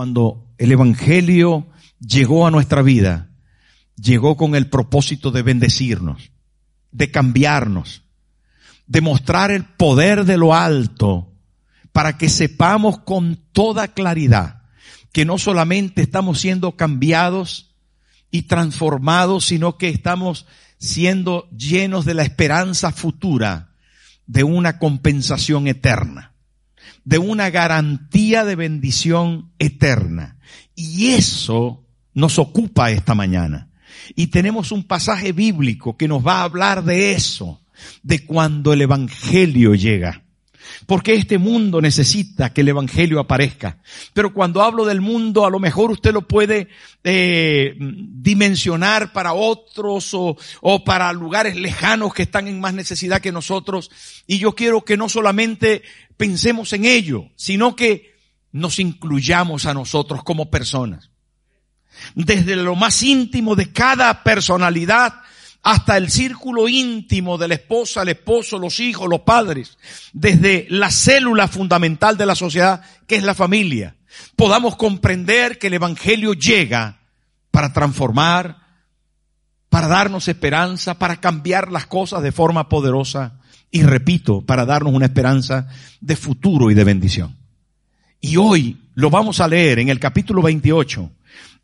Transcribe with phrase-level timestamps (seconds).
[0.00, 1.68] cuando el Evangelio
[2.00, 3.28] llegó a nuestra vida,
[3.96, 6.30] llegó con el propósito de bendecirnos,
[6.90, 8.04] de cambiarnos,
[8.86, 11.34] de mostrar el poder de lo alto,
[11.92, 14.62] para que sepamos con toda claridad
[15.12, 17.76] que no solamente estamos siendo cambiados
[18.30, 20.46] y transformados, sino que estamos
[20.78, 23.74] siendo llenos de la esperanza futura
[24.26, 26.29] de una compensación eterna
[27.04, 30.38] de una garantía de bendición eterna.
[30.74, 31.84] Y eso
[32.14, 33.68] nos ocupa esta mañana.
[34.14, 37.60] Y tenemos un pasaje bíblico que nos va a hablar de eso,
[38.02, 40.24] de cuando el Evangelio llega.
[40.90, 43.78] Porque este mundo necesita que el Evangelio aparezca.
[44.12, 46.66] Pero cuando hablo del mundo, a lo mejor usted lo puede
[47.04, 53.30] eh, dimensionar para otros o, o para lugares lejanos que están en más necesidad que
[53.30, 53.88] nosotros.
[54.26, 55.82] Y yo quiero que no solamente
[56.16, 58.16] pensemos en ello, sino que
[58.50, 61.12] nos incluyamos a nosotros como personas.
[62.16, 65.22] Desde lo más íntimo de cada personalidad
[65.62, 69.76] hasta el círculo íntimo de la esposa, el esposo, los hijos, los padres,
[70.12, 73.96] desde la célula fundamental de la sociedad, que es la familia,
[74.36, 77.00] podamos comprender que el Evangelio llega
[77.50, 78.58] para transformar,
[79.68, 83.38] para darnos esperanza, para cambiar las cosas de forma poderosa
[83.70, 85.68] y repito, para darnos una esperanza
[86.00, 87.36] de futuro y de bendición.
[88.20, 91.10] Y hoy lo vamos a leer en el capítulo 28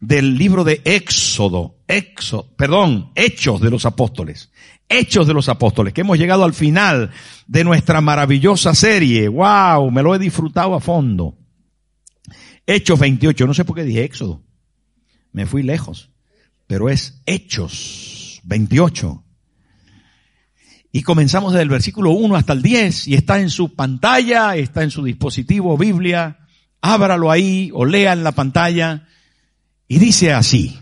[0.00, 4.50] del libro de Éxodo, Éxodo, perdón, Hechos de los Apóstoles.
[4.88, 7.10] Hechos de los Apóstoles, que hemos llegado al final
[7.47, 9.28] de nuestra maravillosa serie.
[9.28, 9.91] ¡Wow!
[9.91, 11.37] Me lo he disfrutado a fondo.
[12.66, 14.43] Hechos 28, no sé por qué dije Éxodo.
[15.32, 16.10] Me fui lejos.
[16.66, 19.25] Pero es Hechos 28.
[20.92, 24.82] Y comenzamos desde el versículo 1 hasta el 10 y está en su pantalla, está
[24.82, 26.38] en su dispositivo Biblia.
[26.81, 29.06] Ábralo ahí o lea en la pantalla
[29.88, 30.78] y dice así.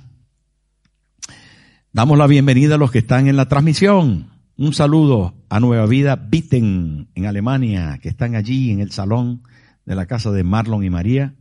[1.93, 4.31] Damos la bienvenida a los que están en la transmisión.
[4.57, 9.43] Un saludo a Nueva Vida Bitten en Alemania, que están allí en el salón
[9.85, 11.35] de la casa de Marlon y María.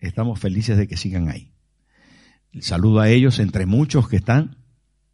[0.00, 1.52] Estamos felices de que sigan ahí.
[2.52, 4.58] El saludo a ellos entre muchos que están,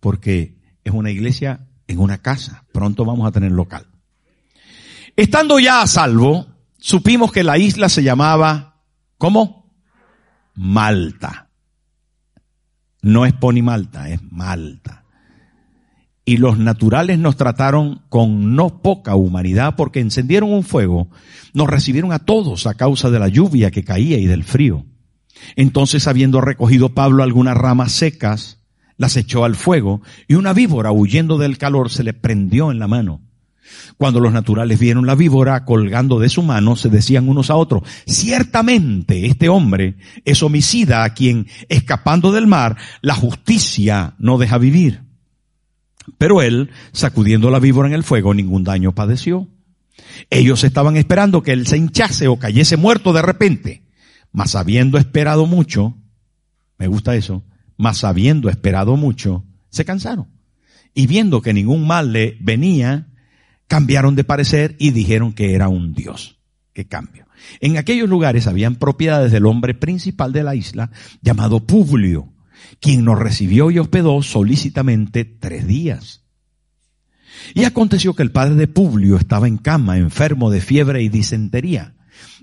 [0.00, 2.64] porque es una iglesia en una casa.
[2.72, 3.86] Pronto vamos a tener local.
[5.14, 6.46] Estando ya a salvo,
[6.78, 8.80] supimos que la isla se llamaba,
[9.18, 9.72] ¿cómo?
[10.54, 11.47] Malta.
[13.08, 15.04] No es Ponimalta, es Malta.
[16.26, 21.08] Y los naturales nos trataron con no poca humanidad porque encendieron un fuego,
[21.54, 24.84] nos recibieron a todos a causa de la lluvia que caía y del frío.
[25.56, 28.58] Entonces, habiendo recogido Pablo algunas ramas secas,
[28.98, 32.88] las echó al fuego y una víbora huyendo del calor se le prendió en la
[32.88, 33.22] mano.
[33.96, 37.82] Cuando los naturales vieron la víbora colgando de su mano, se decían unos a otros,
[38.06, 45.02] ciertamente este hombre es homicida a quien, escapando del mar, la justicia no deja vivir.
[46.16, 49.48] Pero él, sacudiendo la víbora en el fuego, ningún daño padeció.
[50.30, 53.82] Ellos estaban esperando que él se hinchase o cayese muerto de repente,
[54.32, 55.96] mas habiendo esperado mucho,
[56.78, 57.42] me gusta eso,
[57.76, 60.28] mas habiendo esperado mucho, se cansaron.
[60.94, 63.07] Y viendo que ningún mal le venía,
[63.68, 66.38] cambiaron de parecer y dijeron que era un dios.
[66.72, 67.26] Qué cambio.
[67.60, 70.90] En aquellos lugares habían propiedades del hombre principal de la isla,
[71.22, 72.32] llamado Publio,
[72.80, 76.24] quien nos recibió y hospedó solícitamente tres días.
[77.54, 81.94] Y aconteció que el padre de Publio estaba en cama, enfermo de fiebre y disentería.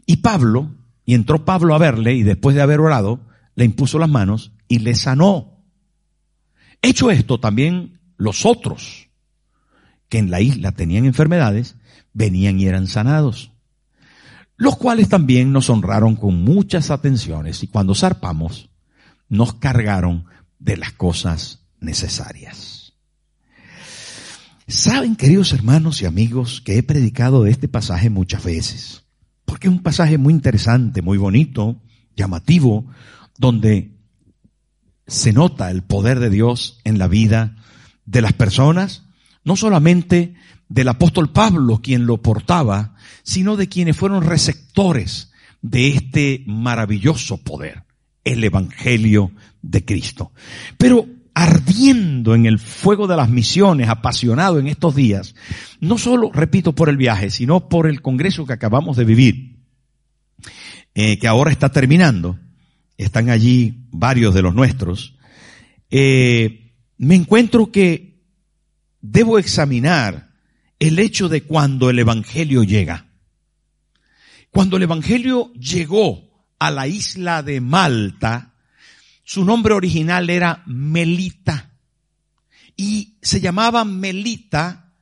[0.06, 0.72] Y Pablo,
[1.06, 3.20] y entró Pablo a verle, y después de haber orado,
[3.56, 5.64] le impuso las manos y le sanó.
[6.82, 9.05] Hecho esto, también los otros
[10.10, 11.76] que en la isla tenían enfermedades,
[12.14, 13.52] venían y eran sanados.
[14.58, 18.70] Los cuales también nos honraron con muchas atenciones y cuando zarpamos,
[19.28, 20.26] nos cargaron
[20.60, 22.94] de las cosas necesarias.
[24.68, 29.04] Saben, queridos hermanos y amigos, que he predicado de este pasaje muchas veces,
[29.46, 31.82] porque es un pasaje muy interesante, muy bonito,
[32.16, 32.88] llamativo,
[33.38, 33.92] donde
[35.06, 37.58] se nota el poder de Dios en la vida
[38.06, 39.04] de las personas,
[39.46, 40.34] no solamente
[40.68, 45.32] del apóstol Pablo quien lo portaba, sino de quienes fueron receptores
[45.62, 47.84] de este maravilloso poder,
[48.24, 49.32] el Evangelio
[49.62, 50.32] de Cristo.
[50.78, 55.36] Pero ardiendo en el fuego de las misiones, apasionado en estos días,
[55.80, 59.58] no solo, repito, por el viaje, sino por el congreso que acabamos de vivir,
[60.94, 62.40] eh, que ahora está terminando,
[62.98, 65.18] están allí varios de los nuestros,
[65.92, 68.15] eh, me encuentro que
[69.12, 70.32] debo examinar
[70.80, 73.08] el hecho de cuando el Evangelio llega.
[74.50, 78.54] Cuando el Evangelio llegó a la isla de Malta,
[79.24, 81.72] su nombre original era Melita.
[82.76, 84.94] Y se llamaba Melita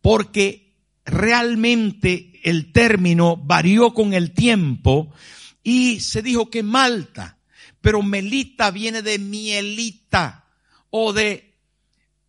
[0.00, 0.74] porque
[1.04, 5.12] realmente el término varió con el tiempo
[5.62, 7.38] y se dijo que Malta,
[7.80, 10.46] pero Melita viene de mielita
[10.90, 11.47] o de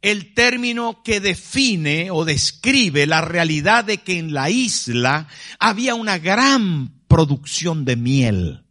[0.01, 5.27] el término que define o describe la realidad de que en la isla
[5.59, 8.63] había una gran producción de miel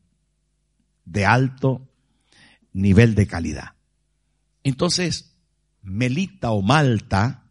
[1.05, 1.89] de alto
[2.73, 3.73] nivel de calidad.
[4.63, 5.35] Entonces,
[5.83, 7.45] Melita o Malta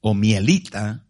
[0.00, 1.04] o Mielita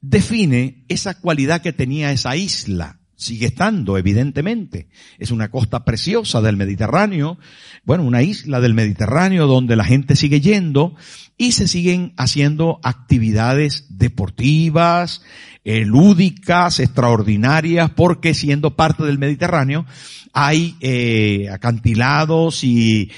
[0.00, 2.99] define esa cualidad que tenía esa isla.
[3.20, 4.88] Sigue estando, evidentemente.
[5.18, 7.38] Es una costa preciosa del Mediterráneo,
[7.84, 10.94] bueno, una isla del Mediterráneo donde la gente sigue yendo
[11.36, 15.20] y se siguen haciendo actividades deportivas,
[15.64, 19.84] eh, lúdicas, extraordinarias, porque siendo parte del Mediterráneo
[20.32, 23.10] hay eh, acantilados y,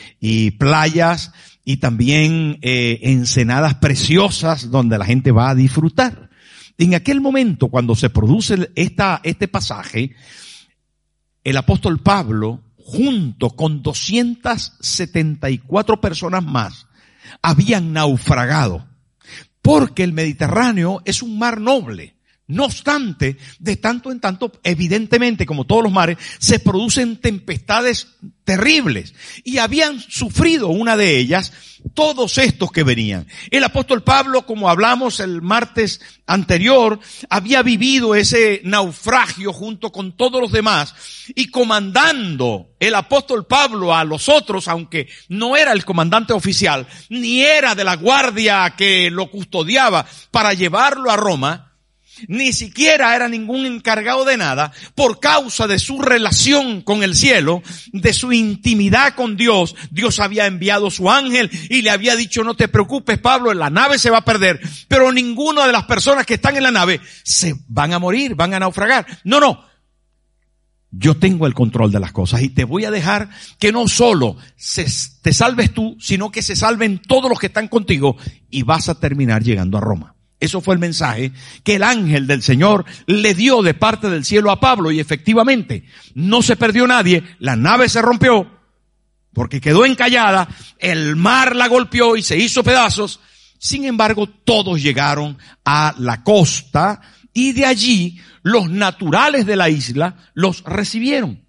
[0.59, 1.31] playas
[1.65, 6.32] y también eh, ensenadas preciosas donde la gente va a disfrutar.
[6.79, 10.15] En aquel momento, cuando se produce este pasaje,
[11.45, 16.87] el apóstol Pablo, junto con 274 personas más,
[17.43, 18.89] habían naufragado.
[19.61, 22.17] Porque el Mediterráneo es un mar noble.
[22.53, 28.09] No obstante, de tanto en tanto, evidentemente, como todos los mares, se producen tempestades
[28.45, 29.15] terribles.
[29.43, 31.53] Y habían sufrido una de ellas
[31.95, 33.27] todos estos que venían.
[33.51, 37.01] El apóstol Pablo, como hablamos el martes anterior,
[37.31, 40.95] había vivido ese naufragio junto con todos los demás
[41.35, 47.41] y comandando el apóstol Pablo a los otros, aunque no era el comandante oficial, ni
[47.41, 51.72] era de la guardia que lo custodiaba para llevarlo a Roma,
[52.29, 57.63] ni siquiera era ningún encargado de nada, por causa de su relación con el cielo,
[57.93, 62.55] de su intimidad con Dios, Dios había enviado su ángel y le había dicho, no
[62.55, 66.35] te preocupes Pablo, la nave se va a perder, pero ninguna de las personas que
[66.35, 69.07] están en la nave se van a morir, van a naufragar.
[69.25, 69.73] No, no.
[70.95, 74.37] Yo tengo el control de las cosas y te voy a dejar que no solo
[75.23, 78.19] te salves tú, sino que se salven todos los que están contigo
[78.51, 80.17] y vas a terminar llegando a Roma.
[80.43, 81.31] Eso fue el mensaje
[81.63, 85.85] que el ángel del Señor le dio de parte del cielo a Pablo y efectivamente
[86.15, 88.51] no se perdió nadie, la nave se rompió
[89.33, 90.49] porque quedó encallada,
[90.81, 93.21] el mar la golpeó y se hizo pedazos.
[93.57, 97.01] Sin embargo, todos llegaron a la costa
[97.33, 101.41] y de allí los naturales de la isla los recibieron.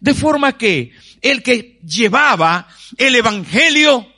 [0.00, 0.90] De forma que
[1.22, 2.66] el que llevaba
[2.98, 4.08] el evangelio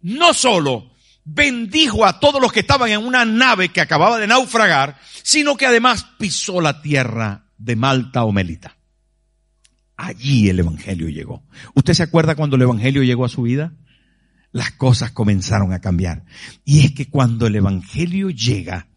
[0.00, 0.95] no solo
[1.26, 5.66] bendijo a todos los que estaban en una nave que acababa de naufragar, sino que
[5.66, 8.76] además pisó la tierra de Malta o Melita.
[9.96, 11.42] Allí el Evangelio llegó.
[11.74, 13.72] ¿Usted se acuerda cuando el Evangelio llegó a su vida?
[14.52, 16.24] Las cosas comenzaron a cambiar.
[16.64, 18.88] Y es que cuando el Evangelio llega,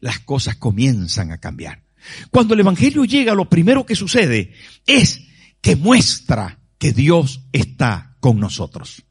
[0.00, 1.84] las cosas comienzan a cambiar.
[2.30, 4.52] Cuando el Evangelio llega, lo primero que sucede
[4.86, 5.22] es
[5.60, 9.04] que muestra que Dios está con nosotros.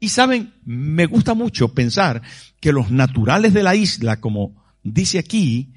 [0.00, 2.22] Y saben, me gusta mucho pensar
[2.60, 5.72] que los naturales de la isla, como dice aquí,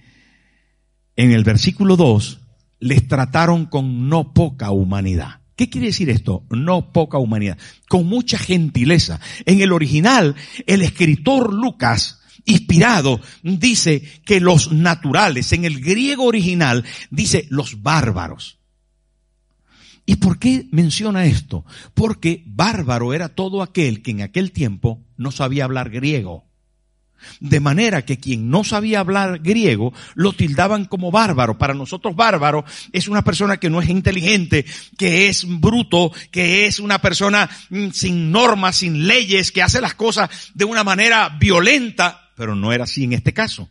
[1.16, 2.40] en el versículo 2,
[2.80, 5.42] les trataron con no poca humanidad.
[5.56, 6.46] ¿Qué quiere decir esto?
[6.50, 7.58] No poca humanidad.
[7.88, 9.20] Con mucha gentileza.
[9.46, 10.36] En el original,
[10.66, 18.61] el escritor Lucas, inspirado, dice que los naturales, en el griego original, dice los bárbaros.
[20.06, 21.66] ¿Y por qué menciona esto?
[21.94, 26.46] Porque bárbaro era todo aquel que en aquel tiempo no sabía hablar griego.
[27.40, 31.58] De manera que quien no sabía hablar griego lo tildaban como bárbaro.
[31.58, 34.66] Para nosotros bárbaro es una persona que no es inteligente,
[34.98, 39.94] que es bruto, que es una persona mm, sin normas, sin leyes, que hace las
[39.94, 42.32] cosas de una manera violenta.
[42.36, 43.70] Pero no era así en este caso.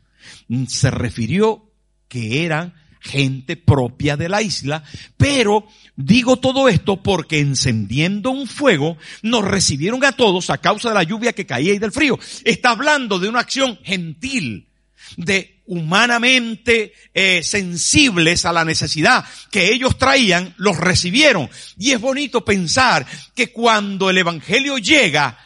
[0.48, 1.70] Mm, se refirió
[2.08, 4.84] que eran gente propia de la isla,
[5.16, 5.66] pero
[5.96, 11.02] digo todo esto porque encendiendo un fuego nos recibieron a todos a causa de la
[11.02, 12.18] lluvia que caía y del frío.
[12.44, 14.68] Está hablando de una acción gentil,
[15.16, 21.48] de humanamente eh, sensibles a la necesidad que ellos traían, los recibieron.
[21.78, 25.38] Y es bonito pensar que cuando el Evangelio llega,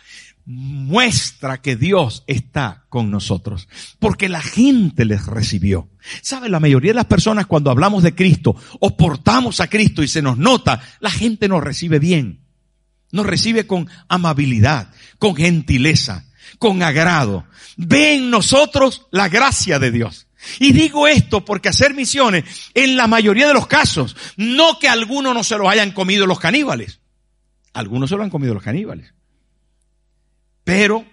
[0.47, 5.89] muestra que Dios está con nosotros, porque la gente les recibió.
[6.23, 6.49] ¿Sabe?
[6.49, 10.23] La mayoría de las personas cuando hablamos de Cristo o portamos a Cristo y se
[10.23, 12.41] nos nota, la gente nos recibe bien.
[13.11, 16.27] Nos recibe con amabilidad, con gentileza,
[16.59, 17.47] con agrado.
[17.77, 20.27] Ve en nosotros la gracia de Dios.
[20.59, 25.33] Y digo esto porque hacer misiones, en la mayoría de los casos, no que algunos
[25.33, 27.01] no se los hayan comido los caníbales.
[27.73, 29.15] Algunos se lo han comido los caníbales.
[30.65, 31.05] Pero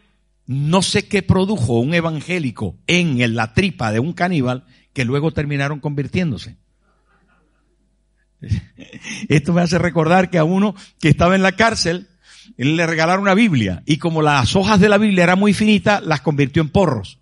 [0.47, 5.79] no sé qué produjo un evangélico en la tripa de un caníbal que luego terminaron
[5.79, 6.57] convirtiéndose.
[9.29, 12.07] Esto me hace recordar que a uno que estaba en la cárcel,
[12.57, 16.21] le regalaron una Biblia y como las hojas de la Biblia eran muy finitas, las
[16.21, 17.19] convirtió en porros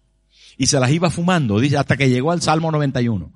[0.57, 3.31] y se las iba fumando, dice, hasta que llegó al Salmo 91.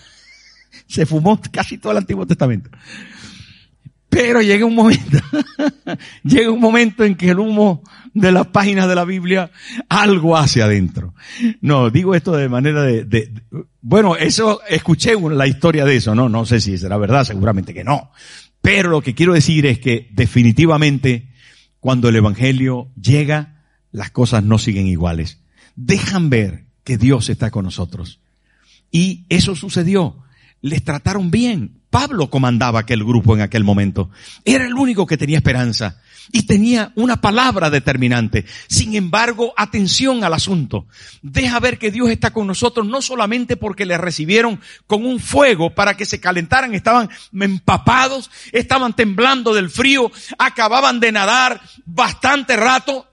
[0.86, 2.70] Se fumó casi todo el Antiguo Testamento.
[4.10, 5.18] Pero llega un momento,
[6.22, 7.82] llega un momento en que el humo
[8.14, 9.50] de las páginas de la Biblia
[9.88, 11.14] algo hace adentro.
[11.60, 13.32] No, digo esto de manera de,
[13.82, 17.84] bueno, eso, escuché la historia de eso, no, no sé si será verdad, seguramente que
[17.84, 18.10] no.
[18.62, 21.28] Pero lo que quiero decir es que definitivamente
[21.80, 25.40] cuando el Evangelio llega, las cosas no siguen iguales.
[25.76, 28.20] Dejan ver que Dios está con nosotros.
[28.90, 30.16] Y eso sucedió.
[30.62, 31.82] Les trataron bien.
[31.94, 34.10] Pablo comandaba aquel grupo en aquel momento.
[34.44, 36.00] Era el único que tenía esperanza
[36.32, 38.46] y tenía una palabra determinante.
[38.66, 40.88] Sin embargo, atención al asunto.
[41.22, 44.58] Deja ver que Dios está con nosotros no solamente porque le recibieron
[44.88, 51.12] con un fuego para que se calentaran, estaban empapados, estaban temblando del frío, acababan de
[51.12, 53.06] nadar bastante rato.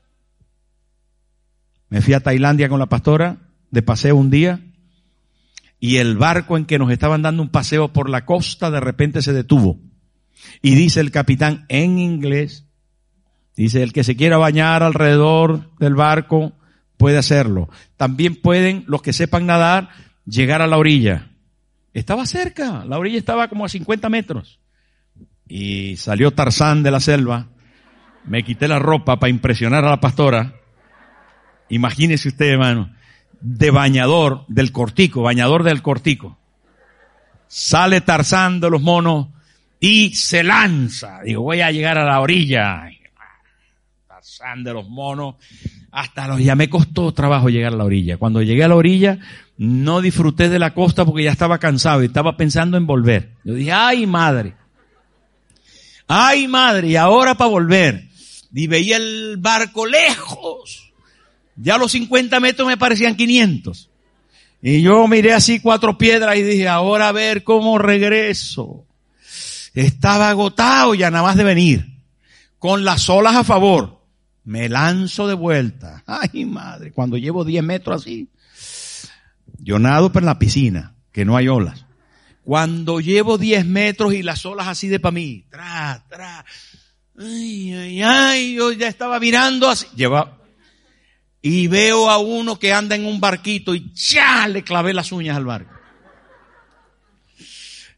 [1.90, 3.38] Me fui a Tailandia con la pastora
[3.70, 4.60] de paseo un día
[5.84, 9.24] y el barco en que nos estaban dando un paseo por la costa de repente
[9.24, 9.80] se detuvo.
[10.62, 12.68] Y dice el capitán en inglés,
[13.56, 16.54] dice, el que se quiera bañar alrededor del barco
[16.98, 17.68] puede hacerlo.
[17.98, 19.90] También pueden los que sepan nadar
[20.28, 21.32] llegar a la orilla.
[21.96, 24.60] Estaba cerca, la orilla estaba como a 50 metros.
[25.48, 27.50] Y salió Tarzán de la selva,
[28.24, 30.62] me quité la ropa para impresionar a la pastora.
[31.70, 33.01] Imagínese usted, hermano
[33.42, 36.38] de bañador del cortico, bañador del cortico.
[37.48, 39.28] Sale Tarzán de los monos
[39.80, 41.22] y se lanza.
[41.24, 42.90] Digo, voy a llegar a la orilla.
[44.08, 45.36] Tarzán de los monos.
[45.92, 48.18] Hasta los, ya me costó trabajo llegar a la orilla.
[48.18, 49.20] Cuando llegué a la orilla,
[49.58, 53.32] no disfruté de la costa porque ya estaba cansado y estaba pensando en volver.
[53.44, 54.56] Yo dije, ay madre.
[56.08, 58.08] Ay madre, y ahora para volver.
[58.54, 60.91] Y veía el barco lejos
[61.56, 63.90] ya los 50 metros me parecían 500.
[64.62, 68.86] Y yo miré así cuatro piedras y dije, ahora a ver cómo regreso.
[69.74, 71.88] Estaba agotado ya nada más de venir.
[72.60, 74.02] Con las olas a favor.
[74.44, 76.04] Me lanzo de vuelta.
[76.08, 78.30] Ay madre, cuando llevo 10 metros así.
[79.58, 81.86] Yo nado por la piscina, que no hay olas.
[82.44, 85.46] Cuando llevo 10 metros y las olas así de para mí.
[85.50, 86.46] Tra, tra.
[87.20, 89.86] Ay, ay, ay, yo ya estaba mirando así.
[91.42, 95.38] Y veo a uno que anda en un barquito y ya le clavé las uñas
[95.38, 95.74] al barco.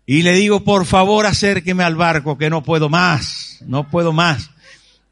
[0.06, 4.50] Y le digo, por favor, acérqueme al barco que no puedo más, no puedo más.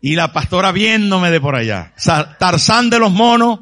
[0.02, 1.94] Y la pastora viéndome de por allá.
[2.40, 3.60] Tarzán de los monos,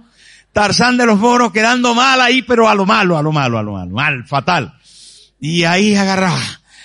[0.53, 3.63] Tarzán de los monos quedando mal ahí, pero a lo malo, a lo malo, a
[3.63, 4.73] lo malo, mal, fatal.
[5.39, 6.41] Y ahí agarraba.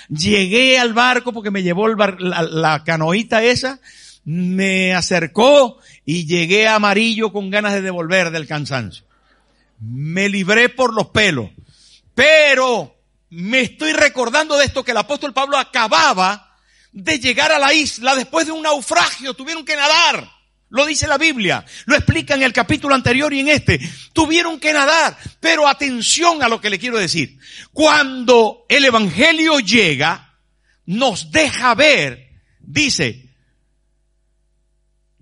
[0.08, 3.80] Llegué al barco porque me llevó el la, la canoita esa,
[4.24, 9.04] me acercó y llegué amarillo con ganas de devolver del cansancio.
[9.80, 11.50] Me libré por los pelos.
[12.14, 12.96] Pero
[13.30, 16.56] me estoy recordando de esto que el apóstol Pablo acababa
[16.92, 19.34] de llegar a la isla después de un naufragio.
[19.34, 20.30] Tuvieron que nadar.
[20.70, 21.64] Lo dice la Biblia.
[21.87, 23.80] Lo explica en el capítulo anterior y en este.
[24.12, 25.16] Tuvieron que nadar.
[25.40, 27.38] Pero atención a lo que le quiero decir.
[27.73, 30.34] Cuando el Evangelio llega,
[30.87, 32.30] nos deja ver,
[32.61, 33.23] dice,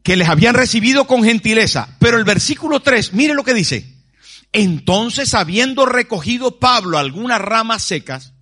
[0.03, 1.97] que les habían recibido con gentileza.
[1.99, 3.93] Pero el versículo 3, mire lo que dice.
[4.53, 8.35] Entonces, habiendo recogido Pablo algunas ramas secas,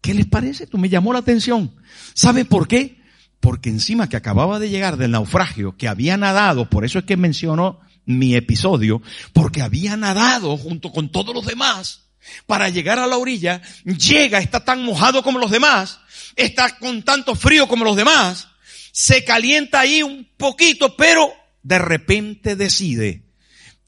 [0.00, 0.66] ¿qué les parece?
[0.66, 1.74] Tú me llamó la atención.
[2.14, 3.00] ¿Sabe por qué?
[3.38, 7.16] Porque encima que acababa de llegar del naufragio, que había nadado, por eso es que
[7.16, 9.00] mencionó mi episodio,
[9.32, 12.06] porque había nadado junto con todos los demás,
[12.46, 16.00] Para llegar a la orilla, llega, está tan mojado como los demás,
[16.36, 18.49] está con tanto frío como los demás,
[18.92, 21.32] se calienta ahí un poquito, pero
[21.62, 23.24] de repente decide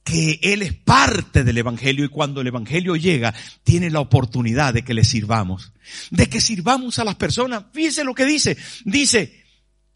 [0.05, 4.83] que Él es parte del Evangelio y cuando el Evangelio llega, tiene la oportunidad de
[4.83, 5.73] que le sirvamos,
[6.11, 7.65] de que sirvamos a las personas.
[7.73, 8.57] Fíjense lo que dice.
[8.85, 9.45] Dice,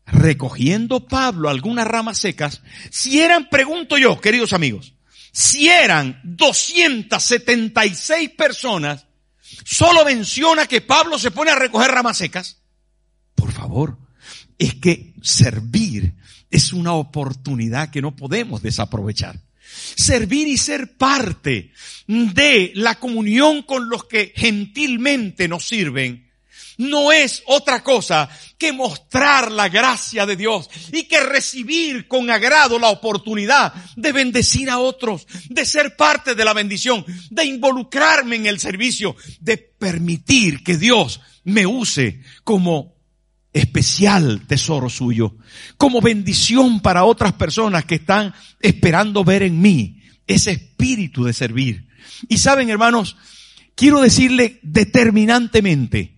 [0.06, 4.94] recogiendo Pablo algunas ramas secas, si eran, pregunto yo, queridos amigos,
[5.32, 9.06] si eran 276 personas,
[9.64, 12.62] solo menciona que Pablo se pone a recoger ramas secas.
[13.34, 13.98] Por favor,
[14.58, 16.14] es que servir
[16.50, 19.40] es una oportunidad que no podemos desaprovechar.
[19.96, 21.72] Servir y ser parte
[22.06, 26.26] de la comunión con los que gentilmente nos sirven
[26.78, 32.78] no es otra cosa que mostrar la gracia de Dios y que recibir con agrado
[32.78, 38.46] la oportunidad de bendecir a otros, de ser parte de la bendición, de involucrarme en
[38.46, 42.95] el servicio, de permitir que Dios me use como
[43.56, 45.34] especial tesoro suyo,
[45.78, 51.88] como bendición para otras personas que están esperando ver en mí ese espíritu de servir.
[52.28, 53.16] Y saben, hermanos,
[53.74, 56.16] quiero decirle determinantemente,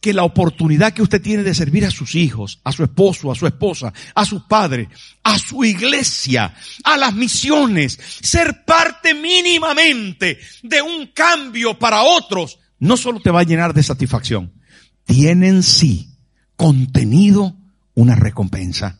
[0.00, 3.34] que la oportunidad que usted tiene de servir a sus hijos, a su esposo, a
[3.34, 4.86] su esposa, a sus padres,
[5.24, 6.54] a su iglesia,
[6.84, 13.40] a las misiones, ser parte mínimamente de un cambio para otros, no solo te va
[13.40, 14.52] a llenar de satisfacción,
[15.04, 16.17] tiene en sí
[16.58, 17.56] contenido
[17.94, 18.98] una recompensa.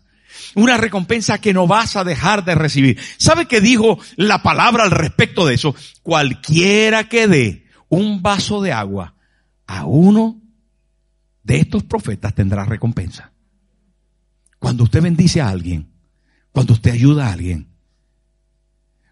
[0.54, 2.98] Una recompensa que no vas a dejar de recibir.
[3.18, 5.74] ¿Sabe qué dijo la palabra al respecto de eso?
[6.02, 9.14] Cualquiera que dé un vaso de agua
[9.66, 10.40] a uno
[11.42, 13.32] de estos profetas tendrá recompensa.
[14.58, 15.88] Cuando usted bendice a alguien,
[16.52, 17.68] cuando usted ayuda a alguien,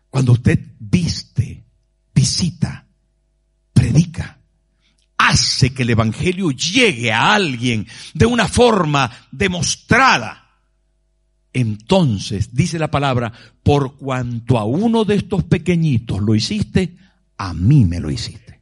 [0.09, 1.65] cuando usted viste,
[2.15, 2.87] visita,
[3.73, 4.39] predica,
[5.29, 10.47] hace que el Evangelio llegue a alguien de una forma demostrada,
[11.57, 16.99] entonces, dice la palabra, por cuanto a uno de estos pequeñitos lo hiciste,
[17.39, 18.61] a mí me lo hiciste.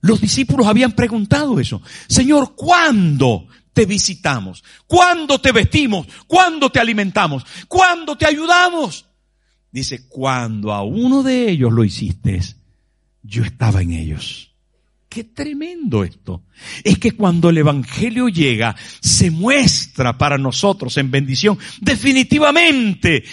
[0.00, 1.80] Los discípulos habían preguntado eso.
[2.08, 4.64] Señor, ¿cuándo te visitamos?
[4.88, 6.08] ¿Cuándo te vestimos?
[6.26, 7.46] ¿Cuándo te alimentamos?
[7.68, 9.06] ¿Cuándo te ayudamos?
[9.70, 12.40] Dice, cuando a uno de ellos lo hiciste,
[13.22, 14.49] yo estaba en ellos.
[15.10, 16.44] Qué tremendo esto.
[16.84, 21.58] Es que cuando el Evangelio llega, se muestra para nosotros en bendición.
[21.80, 23.24] Definitivamente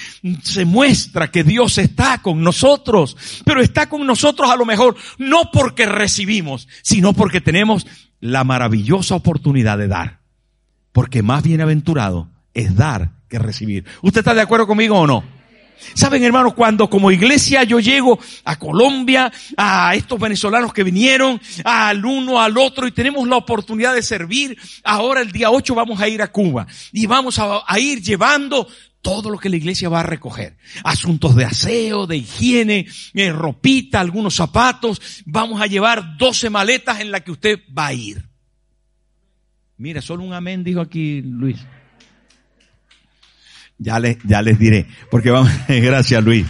[0.41, 5.51] se muestra que Dios está con nosotros, pero está con nosotros a lo mejor no
[5.53, 7.85] porque recibimos, sino porque tenemos
[8.19, 10.21] la maravillosa oportunidad de dar.
[10.91, 13.85] Porque más bienaventurado es dar que recibir.
[14.01, 15.36] ¿Usted está de acuerdo conmigo o no?
[15.93, 22.05] Saben, hermanos, cuando como iglesia yo llego a Colombia, a estos venezolanos que vinieron, al
[22.05, 26.07] uno, al otro, y tenemos la oportunidad de servir, ahora el día 8 vamos a
[26.07, 28.67] ir a Cuba y vamos a, ir llevando
[29.01, 30.57] todo lo que la iglesia va a recoger.
[30.83, 35.23] Asuntos de aseo, de higiene, eh, ropita, algunos zapatos.
[35.25, 38.23] Vamos a llevar 12 maletas en las que usted va a ir.
[39.77, 41.57] Mira, solo un amén dijo aquí Luis.
[43.79, 44.87] Ya les, ya les diré.
[45.11, 46.47] Porque vamos, gracias Luis.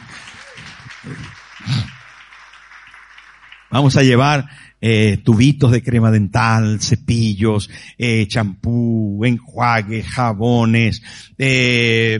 [3.70, 4.50] Vamos a llevar
[4.82, 11.02] eh, tubitos de crema dental, cepillos, eh, champú, enjuagues, jabones,
[11.38, 12.20] eh,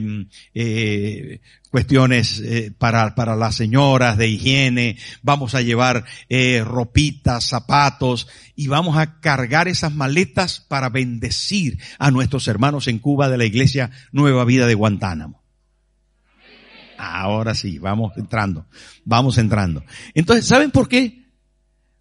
[0.54, 1.40] eh,
[1.70, 8.68] cuestiones eh, para, para las señoras de higiene, vamos a llevar eh, ropitas, zapatos y
[8.68, 13.90] vamos a cargar esas maletas para bendecir a nuestros hermanos en Cuba de la Iglesia
[14.12, 15.42] Nueva Vida de Guantánamo.
[16.96, 18.66] Ahora sí, vamos entrando,
[19.04, 19.84] vamos entrando.
[20.14, 21.26] Entonces, ¿saben por qué?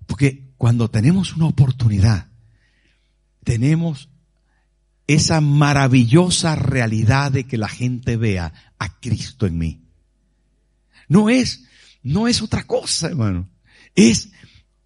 [0.07, 2.27] Porque cuando tenemos una oportunidad,
[3.43, 4.09] tenemos
[5.07, 9.81] esa maravillosa realidad de que la gente vea a Cristo en mí.
[11.07, 11.63] No es,
[12.03, 13.49] no es otra cosa, hermano.
[13.95, 14.29] Es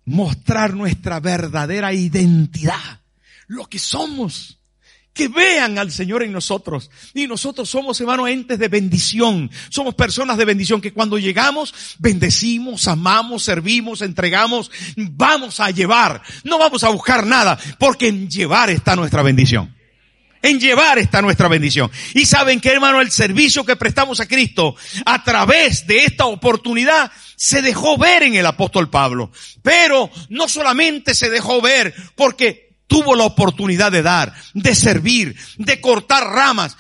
[0.06, 3.02] mostrar nuestra verdadera identidad,
[3.48, 4.61] lo que somos.
[5.14, 6.90] Que vean al Señor en nosotros.
[7.14, 9.52] Y nosotros somos, hermanos, entes de bendición.
[9.70, 16.22] Somos personas de bendición que cuando llegamos, bendecimos, amamos, servimos, entregamos, vamos a llevar.
[16.44, 19.76] No vamos a buscar nada, porque en llevar está nuestra bendición.
[20.42, 21.92] En llevar está nuestra bendición.
[22.14, 27.12] Y saben que hermano, el servicio que prestamos a Cristo a través de esta oportunidad
[27.36, 29.32] se dejó ver en el apóstol Pablo.
[29.62, 35.80] Pero no solamente se dejó ver porque tuvo la oportunidad de dar, de servir, de
[35.80, 36.76] cortar ramas.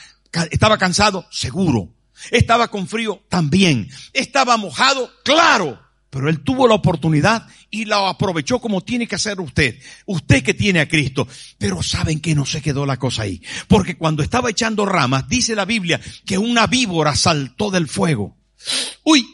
[0.52, 1.88] Estaba cansado, seguro.
[2.32, 3.89] Estaba con frío, también.
[4.12, 5.82] Estaba mojado, claro.
[6.10, 9.80] Pero él tuvo la oportunidad y la aprovechó como tiene que hacer usted.
[10.06, 11.30] Usted que tiene a Cristo.
[11.58, 13.41] Pero saben que no se quedó la cosa ahí.
[13.69, 18.36] Porque cuando estaba echando ramas, dice la Biblia que una víbora saltó del fuego.
[19.06, 19.26] Uy,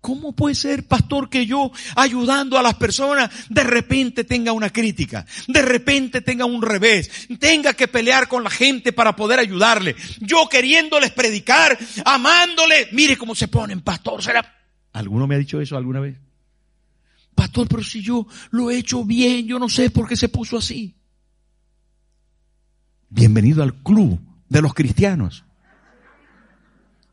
[0.00, 5.26] ¿Cómo puede ser, pastor, que yo ayudando a las personas de repente tenga una crítica,
[5.46, 9.94] de repente tenga un revés, tenga que pelear con la gente para poder ayudarle?
[10.20, 14.42] Yo queriéndoles predicar, amándoles, mire cómo se ponen, pastor, será...
[14.92, 16.16] ¿Alguno me ha dicho eso alguna vez?
[17.34, 20.56] Pastor, pero si yo lo he hecho bien, yo no sé por qué se puso
[20.56, 20.94] así.
[23.10, 25.44] Bienvenido al club de los cristianos.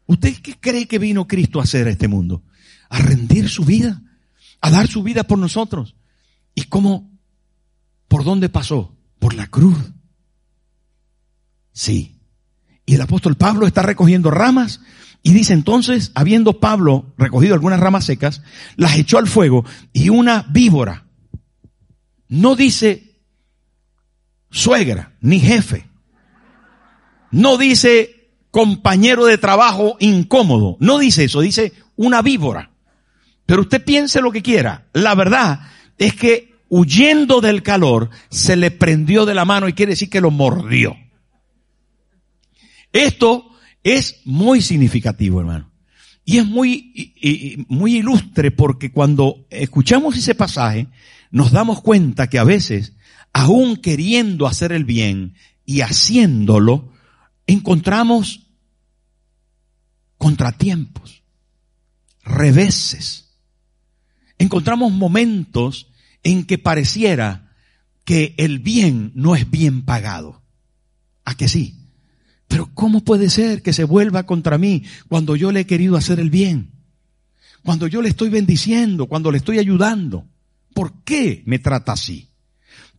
[0.05, 2.43] ¿Usted qué cree que vino Cristo a hacer a este mundo?
[2.89, 4.01] A rendir su vida,
[4.61, 5.95] a dar su vida por nosotros.
[6.55, 7.11] ¿Y cómo?
[8.07, 8.95] ¿Por dónde pasó?
[9.19, 9.77] Por la cruz.
[11.71, 12.19] Sí.
[12.85, 14.81] Y el apóstol Pablo está recogiendo ramas
[15.23, 18.41] y dice entonces, habiendo Pablo recogido algunas ramas secas,
[18.77, 21.05] las echó al fuego y una víbora,
[22.29, 23.19] no dice
[24.49, 25.85] suegra ni jefe,
[27.31, 32.71] no dice compañero de trabajo incómodo, no dice eso, dice una víbora.
[33.47, 34.87] Pero usted piense lo que quiera.
[34.93, 35.61] La verdad
[35.97, 40.21] es que huyendo del calor se le prendió de la mano y quiere decir que
[40.21, 40.95] lo mordió.
[42.91, 43.49] Esto
[43.83, 45.71] es muy significativo, hermano.
[46.25, 50.87] Y es muy, muy ilustre porque cuando escuchamos ese pasaje
[51.31, 52.97] nos damos cuenta que a veces,
[53.31, 56.91] aún queriendo hacer el bien y haciéndolo,
[57.45, 58.49] encontramos
[60.17, 61.23] contratiempos,
[62.23, 63.26] reveses
[64.37, 65.87] encontramos momentos
[66.23, 67.51] en que pareciera
[68.03, 70.41] que el bien no es bien pagado.
[71.25, 71.75] ¿A que sí?
[72.47, 76.19] Pero ¿cómo puede ser que se vuelva contra mí cuando yo le he querido hacer
[76.19, 76.71] el bien?
[77.63, 80.25] Cuando yo le estoy bendiciendo, cuando le estoy ayudando.
[80.73, 82.29] ¿Por qué me trata así?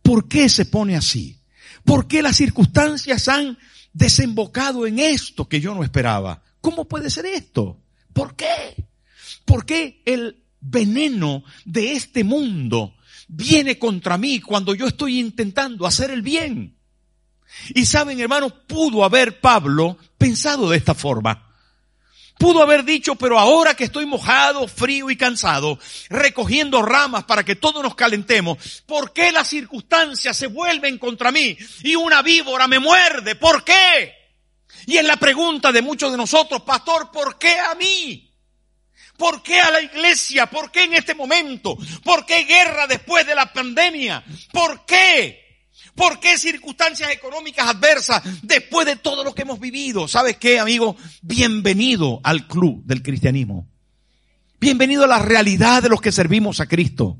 [0.01, 1.39] ¿Por qué se pone así?
[1.83, 3.57] ¿Por qué las circunstancias han
[3.93, 6.43] desembocado en esto que yo no esperaba?
[6.61, 7.81] ¿Cómo puede ser esto?
[8.13, 8.85] ¿Por qué?
[9.45, 12.95] ¿Por qué el veneno de este mundo
[13.27, 16.75] viene contra mí cuando yo estoy intentando hacer el bien.
[17.73, 21.45] Y saben, hermanos, pudo haber Pablo pensado de esta forma.
[22.37, 25.77] Pudo haber dicho, pero ahora que estoy mojado, frío y cansado,
[26.09, 31.57] recogiendo ramas para que todos nos calentemos, ¿por qué las circunstancias se vuelven contra mí
[31.83, 33.35] y una víbora me muerde?
[33.35, 34.13] ¿Por qué?
[34.85, 38.28] Y en la pregunta de muchos de nosotros, pastor, ¿por qué a mí?
[39.19, 40.47] ¿Por qué a la iglesia?
[40.47, 41.77] ¿Por qué en este momento?
[42.05, 44.23] ¿Por qué guerra después de la pandemia?
[44.53, 45.67] ¿Por qué?
[45.93, 50.07] ¿Por qué circunstancias económicas adversas después de todo lo que hemos vivido?
[50.07, 50.95] ¿Sabes qué, amigo?
[51.21, 53.67] Bienvenido al club del cristianismo.
[54.61, 57.17] Bienvenido a la realidad de los que servimos a Cristo.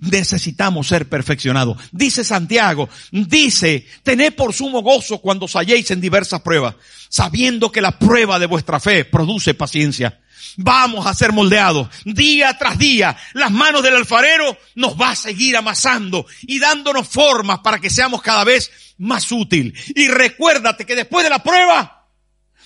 [0.00, 1.78] Necesitamos ser perfeccionados.
[1.92, 6.76] Dice Santiago, dice, tened por sumo gozo cuando os halléis en diversas pruebas,
[7.08, 10.20] sabiendo que la prueba de vuestra fe produce paciencia.
[10.56, 13.16] Vamos a ser moldeados día tras día.
[13.32, 18.22] Las manos del alfarero nos va a seguir amasando y dándonos formas para que seamos
[18.22, 19.74] cada vez más útil.
[19.94, 22.08] Y recuérdate que después de la prueba,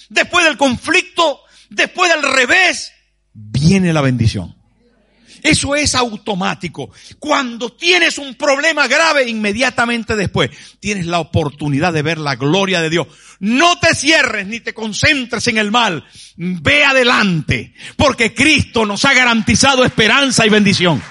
[0.08, 2.92] después del conflicto, después del revés,
[3.32, 4.57] viene la bendición.
[5.42, 6.90] Eso es automático.
[7.18, 12.90] Cuando tienes un problema grave, inmediatamente después tienes la oportunidad de ver la gloria de
[12.90, 13.06] Dios.
[13.40, 16.04] No te cierres ni te concentres en el mal.
[16.36, 21.02] Ve adelante, porque Cristo nos ha garantizado esperanza y bendición.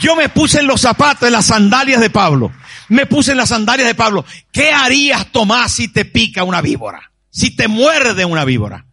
[0.00, 2.52] Yo me puse en los zapatos, en las sandalias de Pablo.
[2.88, 4.24] Me puse en las sandalias de Pablo.
[4.52, 7.12] ¿Qué harías, Tomás, si te pica una víbora?
[7.30, 8.86] Si te muerde una víbora.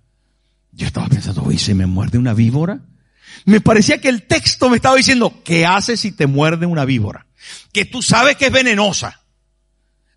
[0.78, 2.80] Yo estaba pensando, uy, ¿se me muerde una víbora?
[3.46, 7.26] Me parecía que el texto me estaba diciendo, ¿qué haces si te muerde una víbora?
[7.74, 9.24] Que tú sabes que es venenosa.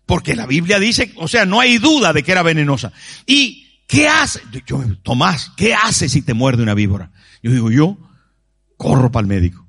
[0.05, 2.93] Porque la Biblia dice, o sea, no hay duda de que era venenosa.
[3.25, 4.41] ¿Y qué hace?
[4.67, 7.11] Yo, Tomás, ¿qué hace si te muerde una víbora?
[7.41, 7.97] Yo digo, yo
[8.77, 9.65] corro para el médico.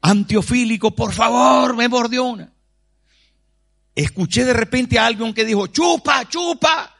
[0.00, 2.54] Antiofílico, por favor, me mordió una.
[3.94, 6.96] Escuché de repente a alguien que dijo, chupa, chupa.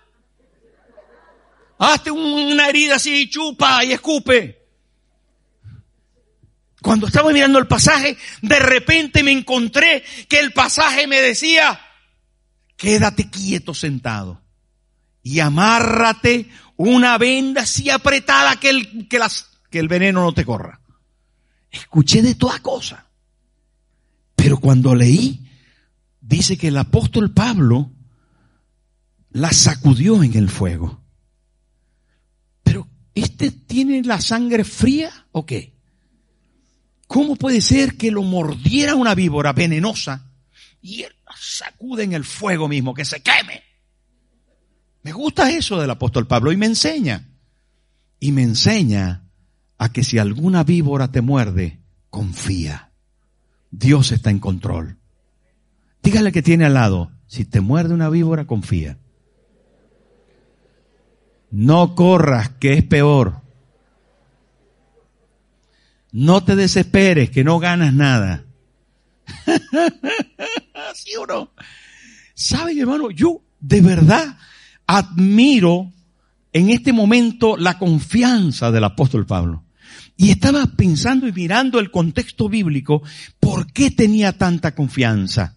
[1.85, 4.69] Hazte una herida así, chupa y escupe.
[6.81, 11.81] Cuando estaba mirando el pasaje, de repente me encontré que el pasaje me decía,
[12.77, 14.41] quédate quieto sentado
[15.25, 19.21] y amárrate una venda así apretada que el, que
[19.69, 20.81] que el veneno no te corra.
[21.69, 23.09] Escuché de toda cosa.
[24.37, 25.51] Pero cuando leí,
[26.21, 27.91] dice que el apóstol Pablo
[29.31, 31.02] la sacudió en el fuego.
[33.43, 35.73] ¿Este tiene la sangre fría o qué?
[37.09, 40.31] ¿Cómo puede ser que lo mordiera una víbora venenosa
[40.81, 43.63] y él la sacude en el fuego mismo, que se queme?
[45.03, 47.29] Me gusta eso del apóstol Pablo y me enseña.
[48.21, 49.25] Y me enseña
[49.77, 52.93] a que si alguna víbora te muerde, confía.
[53.73, 54.99] Dios está en control.
[56.03, 58.99] Dígale que tiene al lado, si te muerde una víbora, confía.
[61.53, 63.43] No corras, que es peor.
[66.11, 68.45] No te desesperes, que no ganas nada.
[70.95, 71.51] ¿Sí o no?
[72.35, 73.11] ¿Saben, hermano?
[73.11, 74.39] Yo de verdad
[74.87, 75.93] admiro
[76.55, 79.65] en este momento la confianza del apóstol Pablo.
[80.17, 83.03] Y estaba pensando y mirando el contexto bíblico,
[83.41, 85.57] ¿por qué tenía tanta confianza?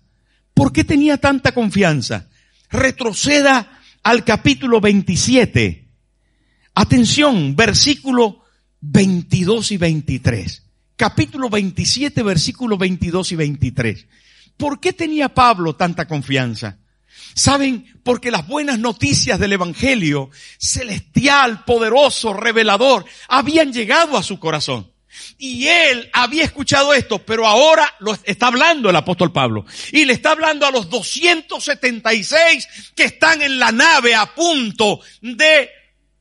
[0.54, 2.28] ¿Por qué tenía tanta confianza?
[2.70, 5.85] Retroceda al capítulo 27.
[6.78, 8.44] Atención, versículo
[8.82, 10.64] 22 y 23.
[10.98, 14.08] Capítulo 27, versículo 22 y 23.
[14.58, 16.78] ¿Por qué tenía Pablo tanta confianza?
[17.34, 17.86] ¿Saben?
[18.04, 24.92] Porque las buenas noticias del Evangelio, celestial, poderoso, revelador, habían llegado a su corazón.
[25.38, 29.66] Y él había escuchado esto, pero ahora lo está hablando el apóstol Pablo.
[29.94, 35.70] Y le está hablando a los 276 que están en la nave a punto de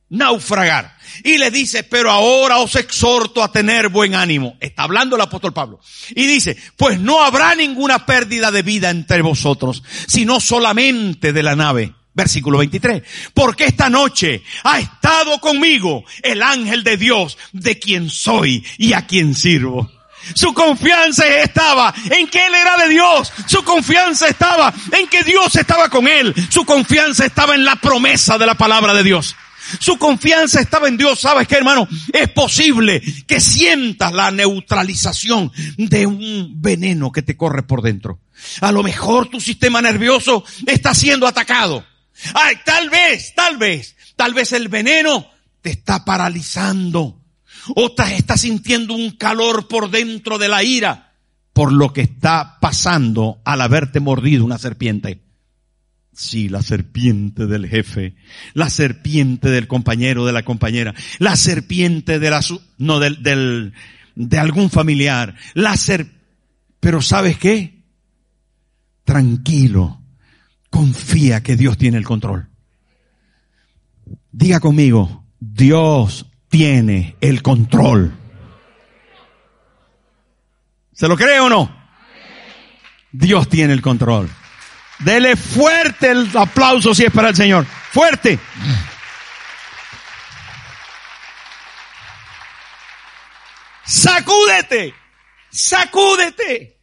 [0.09, 0.95] naufragar.
[1.23, 4.57] Y le dice, pero ahora os exhorto a tener buen ánimo.
[4.59, 5.79] Está hablando el apóstol Pablo.
[6.09, 11.55] Y dice, pues no habrá ninguna pérdida de vida entre vosotros, sino solamente de la
[11.55, 11.93] nave.
[12.13, 13.03] Versículo 23.
[13.33, 19.05] Porque esta noche ha estado conmigo el ángel de Dios, de quien soy y a
[19.05, 19.91] quien sirvo.
[20.33, 23.31] Su confianza estaba en que Él era de Dios.
[23.47, 26.33] Su confianza estaba en que Dios estaba con Él.
[26.49, 29.35] Su confianza estaba en la promesa de la palabra de Dios.
[29.79, 31.19] Su confianza estaba en Dios.
[31.19, 31.87] ¿Sabes qué, hermano?
[32.13, 38.19] Es posible que sientas la neutralización de un veneno que te corre por dentro.
[38.61, 41.85] A lo mejor tu sistema nervioso está siendo atacado.
[42.33, 45.27] Ay, tal vez, tal vez, tal vez el veneno
[45.61, 47.21] te está paralizando.
[47.75, 51.05] O estás sintiendo un calor por dentro de la ira
[51.55, 55.24] por lo que está pasando al haberte mordido una serpiente.
[56.15, 58.15] Sí, la serpiente del jefe,
[58.53, 62.39] la serpiente del compañero de la compañera, la serpiente de la,
[62.77, 63.73] no, del, del,
[64.15, 66.07] de algún familiar, la ser,
[66.79, 67.83] pero ¿sabes qué?
[69.03, 70.01] Tranquilo,
[70.69, 72.47] confía que Dios tiene el control.
[74.31, 78.13] Diga conmigo, Dios tiene el control.
[80.93, 81.75] ¿Se lo cree o no?
[83.11, 84.29] Dios tiene el control.
[84.99, 87.65] Dele fuerte el aplauso si es para el Señor.
[87.65, 88.39] Fuerte.
[93.85, 94.93] Sacúdete.
[95.51, 96.79] Sacúdete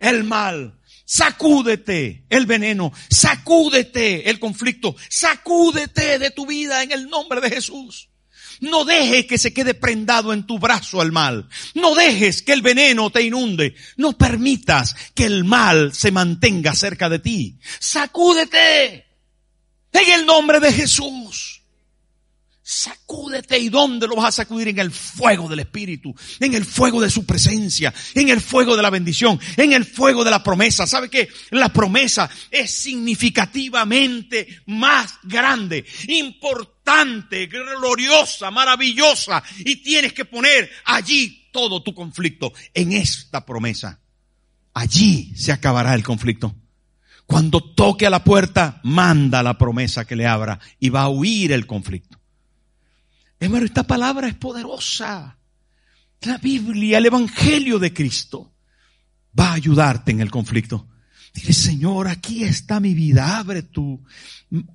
[0.00, 0.80] el mal.
[1.04, 2.92] Sacúdete el veneno.
[3.08, 4.96] Sacúdete el conflicto.
[5.08, 8.10] Sacúdete de tu vida en el nombre de Jesús.
[8.60, 11.48] No dejes que se quede prendado en tu brazo el mal.
[11.74, 13.74] No dejes que el veneno te inunde.
[13.96, 17.58] No permitas que el mal se mantenga cerca de ti.
[17.78, 19.06] Sacúdete
[19.92, 21.55] en el nombre de Jesús.
[22.68, 27.00] Sacúdete y dónde lo vas a sacudir en el fuego del Espíritu, en el fuego
[27.00, 30.84] de su presencia, en el fuego de la bendición, en el fuego de la promesa.
[30.84, 31.28] ¿Sabe qué?
[31.50, 41.84] La promesa es significativamente más grande, importante, gloriosa, maravillosa y tienes que poner allí todo
[41.84, 44.00] tu conflicto en esta promesa.
[44.74, 46.56] Allí se acabará el conflicto.
[47.26, 51.52] Cuando toque a la puerta, manda la promesa que le abra y va a huir
[51.52, 52.15] el conflicto.
[53.38, 55.38] Hermano, esta palabra es poderosa.
[56.22, 58.54] La Biblia, el Evangelio de Cristo,
[59.38, 60.88] va a ayudarte en el conflicto.
[61.34, 64.02] Dile, Señor, aquí está mi vida, abre tú,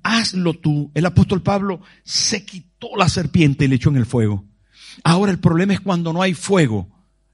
[0.02, 0.92] hazlo tú.
[0.94, 4.44] El apóstol Pablo se quitó la serpiente y le echó en el fuego.
[5.02, 6.88] Ahora el problema es cuando no hay fuego,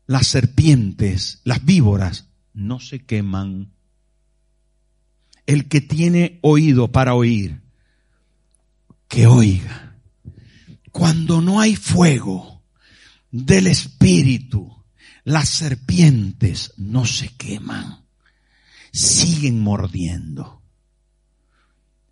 [0.06, 3.72] las serpientes, las víboras, no se queman.
[5.44, 7.60] El que tiene oído para oír,
[9.08, 9.88] que oiga.
[10.98, 12.64] Cuando no hay fuego
[13.30, 14.84] del espíritu,
[15.22, 18.04] las serpientes no se queman,
[18.90, 20.61] siguen mordiendo.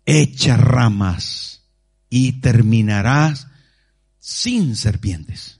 [0.05, 1.63] Echa ramas
[2.09, 3.47] y terminarás
[4.19, 5.59] sin serpientes.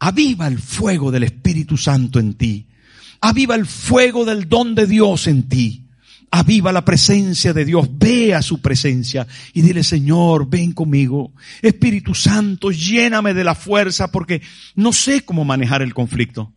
[0.00, 2.66] Aviva el fuego del Espíritu Santo en ti.
[3.20, 5.81] Aviva el fuego del don de Dios en ti.
[6.34, 11.34] Aviva la presencia de Dios, ve a su presencia y dile, Señor, ven conmigo.
[11.60, 14.40] Espíritu Santo, lléname de la fuerza porque
[14.74, 16.54] no sé cómo manejar el conflicto.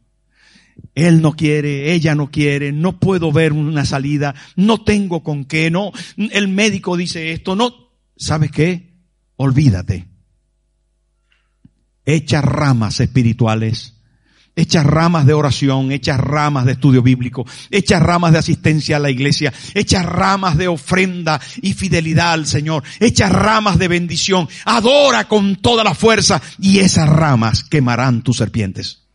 [0.95, 5.69] Él no quiere, ella no quiere, no puedo ver una salida, no tengo con qué,
[5.69, 8.93] no, el médico dice esto, no, ¿sabes qué?
[9.35, 10.07] Olvídate.
[12.05, 13.94] Echa ramas espirituales
[14.57, 19.09] Echas ramas de oración, echas ramas de estudio bíblico, echas ramas de asistencia a la
[19.09, 25.57] iglesia, echas ramas de ofrenda y fidelidad al Señor, echas ramas de bendición, adora con
[25.57, 29.05] toda la fuerza y esas ramas quemarán tus serpientes.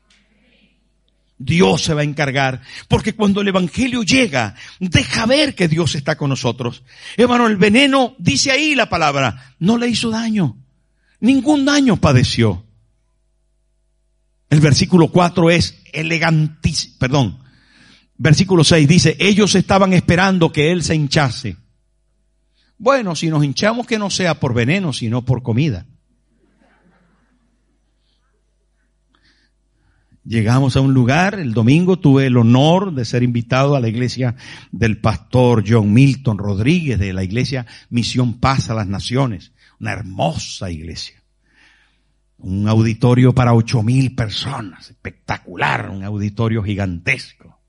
[1.42, 6.14] Dios se va a encargar, porque cuando el Evangelio llega, deja ver que Dios está
[6.18, 6.83] con nosotros.
[7.16, 10.59] Hermano, el veneno, dice ahí la palabra, no le hizo daño,
[11.18, 12.66] ningún daño padeció.
[14.50, 17.38] El versículo 4 es elegantísimo, perdón.
[18.16, 21.56] Versículo 6 dice, ellos estaban esperando que él se hinchase.
[22.76, 25.86] Bueno, si nos hinchamos que no sea por veneno, sino por comida.
[30.24, 34.34] Llegamos a un lugar, el domingo tuve el honor de ser invitado a la iglesia
[34.70, 40.70] del pastor John Milton Rodríguez de la iglesia Misión Paz a las Naciones, una hermosa
[40.70, 41.19] iglesia
[42.42, 47.61] un auditorio para ocho mil personas, espectacular, un auditorio gigantesco.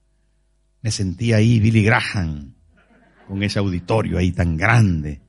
[0.82, 2.56] Me sentí ahí Billy Graham,
[3.28, 5.22] con ese auditorio ahí tan grande.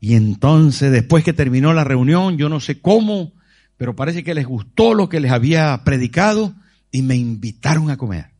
[0.00, 3.32] Y entonces, después que terminó la reunión, yo no sé cómo,
[3.76, 6.54] pero parece que les gustó lo que les había predicado
[6.90, 8.30] y me invitaron a comer.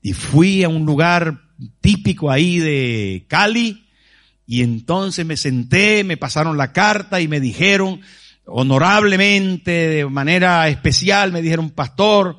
[0.00, 1.42] Y fui a un lugar
[1.80, 3.81] típico ahí de Cali,
[4.52, 8.02] y entonces me senté, me pasaron la carta y me dijeron,
[8.44, 12.36] honorablemente, de manera especial, me dijeron, pastor,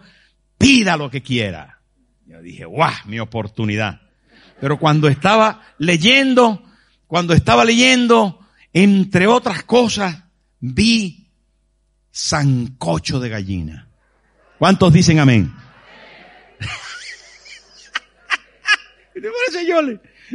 [0.59, 1.79] pida lo que quiera.
[2.27, 4.01] Yo dije, guau, mi oportunidad.
[4.61, 6.63] Pero cuando estaba leyendo,
[7.07, 8.41] cuando estaba leyendo,
[8.73, 10.15] entre otras cosas,
[10.59, 11.31] vi
[12.11, 13.89] sancocho de gallina.
[14.59, 15.51] ¿Cuántos dicen amén?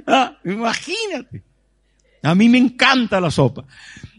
[0.06, 1.47] Ah, imagínate.
[2.22, 3.64] A mí me encanta la sopa.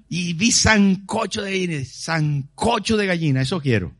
[0.07, 3.93] Y vi sancocho de gallina, sancocho de gallina, eso quiero.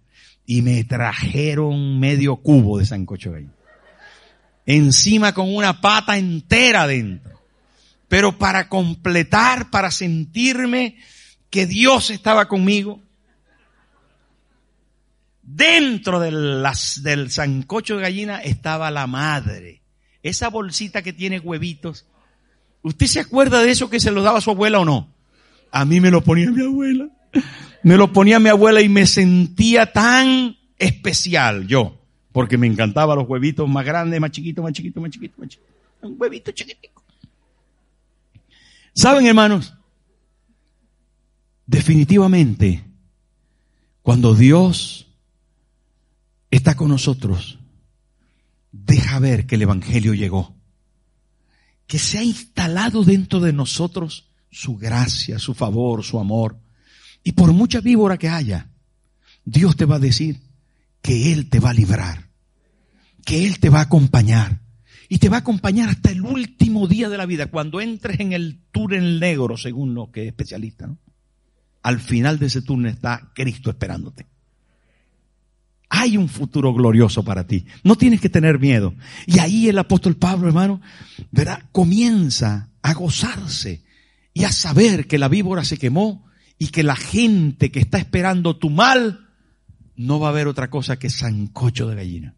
[0.46, 3.54] Y me trajeron medio cubo de sancocho de gallina.
[4.66, 7.40] Encima con una pata entera dentro.
[8.08, 10.98] Pero para completar, para sentirme
[11.52, 13.02] que Dios estaba conmigo,
[15.44, 16.64] dentro del,
[17.02, 19.84] del sancocho de gallina estaba la madre.
[20.22, 22.06] Esa bolsita que tiene huevitos
[22.82, 25.14] ¿Usted se acuerda de eso que se lo daba a su abuela o no?
[25.72, 27.10] A mí me lo ponía mi abuela.
[27.84, 31.98] Me lo ponía mi abuela y me sentía tan especial yo.
[32.32, 35.74] Porque me encantaban los huevitos más grandes, más chiquitos, más chiquitos, más chiquitos, más chiquitos.
[36.02, 37.04] Un huevito chiquitico.
[38.94, 39.74] ¿Saben, hermanos?
[41.66, 42.84] Definitivamente,
[44.02, 45.08] cuando Dios
[46.50, 47.60] está con nosotros,
[48.72, 50.59] deja ver que el Evangelio llegó
[51.90, 56.60] que se ha instalado dentro de nosotros su gracia, su favor, su amor.
[57.24, 58.70] Y por mucha víbora que haya,
[59.44, 60.40] Dios te va a decir
[61.02, 62.30] que Él te va a librar,
[63.26, 64.62] que Él te va a acompañar.
[65.10, 68.34] Y te va a acompañar hasta el último día de la vida, cuando entres en
[68.34, 70.86] el túnel negro, según lo que es especialista.
[70.86, 71.00] ¿no?
[71.82, 74.28] Al final de ese túnel está Cristo esperándote.
[75.90, 77.66] Hay un futuro glorioso para ti.
[77.84, 78.94] No tienes que tener miedo.
[79.26, 80.82] Y ahí el apóstol Pablo, hermano,
[81.72, 83.84] comienza a gozarse
[84.34, 86.26] y a saber que la víbora se quemó
[86.60, 89.28] y que la gente que está esperando tu mal
[89.96, 92.36] no va a ver otra cosa que sancocho de gallina.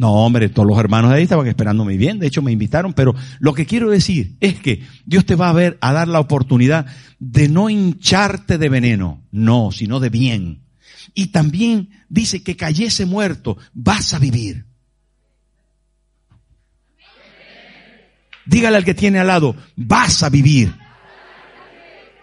[0.00, 2.94] No, hombre, todos los hermanos de ahí estaban esperando muy bien, de hecho me invitaron,
[2.94, 6.20] pero lo que quiero decir es que Dios te va a ver, a dar la
[6.20, 6.86] oportunidad
[7.18, 10.62] de no hincharte de veneno, no, sino de bien.
[11.12, 14.64] Y también dice que cayese muerto, vas a vivir.
[18.46, 20.74] Dígale al que tiene al lado, vas a vivir.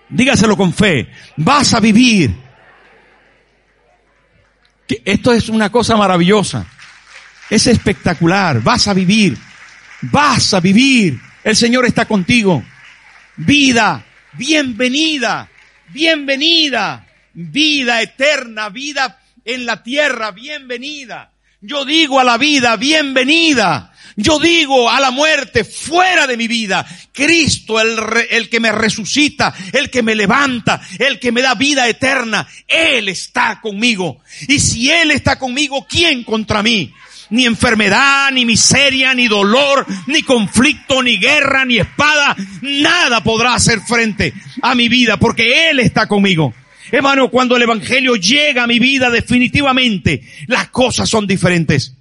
[0.09, 2.35] Dígaselo con fe, vas a vivir.
[5.05, 6.65] Esto es una cosa maravillosa.
[7.49, 8.61] Es espectacular.
[8.61, 9.37] Vas a vivir.
[10.01, 11.19] Vas a vivir.
[11.43, 12.63] El Señor está contigo.
[13.37, 14.05] Vida.
[14.33, 15.49] Bienvenida.
[15.89, 17.07] Bienvenida.
[17.33, 18.69] Vida eterna.
[18.69, 20.31] Vida en la tierra.
[20.31, 21.31] Bienvenida.
[21.61, 23.91] Yo digo a la vida, bienvenida.
[24.15, 26.85] Yo digo a la muerte, fuera de mi vida.
[27.11, 32.47] Cristo, el, que me resucita, el que me levanta, el que me da vida eterna,
[32.67, 34.19] Él está conmigo.
[34.47, 36.93] Y si Él está conmigo, ¿quién contra mí?
[37.29, 43.79] Ni enfermedad, ni miseria, ni dolor, ni conflicto, ni guerra, ni espada, nada podrá hacer
[43.81, 46.53] frente a mi vida porque Él está conmigo.
[46.91, 51.93] Hermano, cuando el Evangelio llega a mi vida definitivamente, las cosas son diferentes.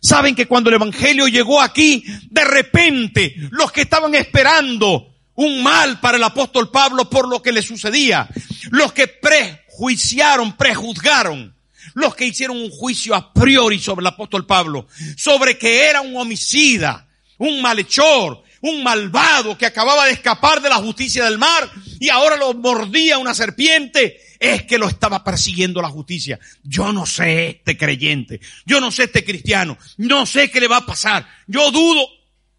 [0.00, 5.98] Saben que cuando el Evangelio llegó aquí, de repente los que estaban esperando un mal
[6.00, 8.28] para el apóstol Pablo por lo que le sucedía,
[8.70, 11.53] los que prejuiciaron, prejuzgaron,
[11.94, 14.86] los que hicieron un juicio a priori sobre el apóstol Pablo,
[15.16, 20.76] sobre que era un homicida, un malhechor, un malvado que acababa de escapar de la
[20.76, 21.70] justicia del mar
[22.00, 26.38] y ahora lo mordía una serpiente, es que lo estaba persiguiendo la justicia.
[26.62, 30.78] Yo no sé este creyente, yo no sé este cristiano, no sé qué le va
[30.78, 32.06] a pasar, yo dudo,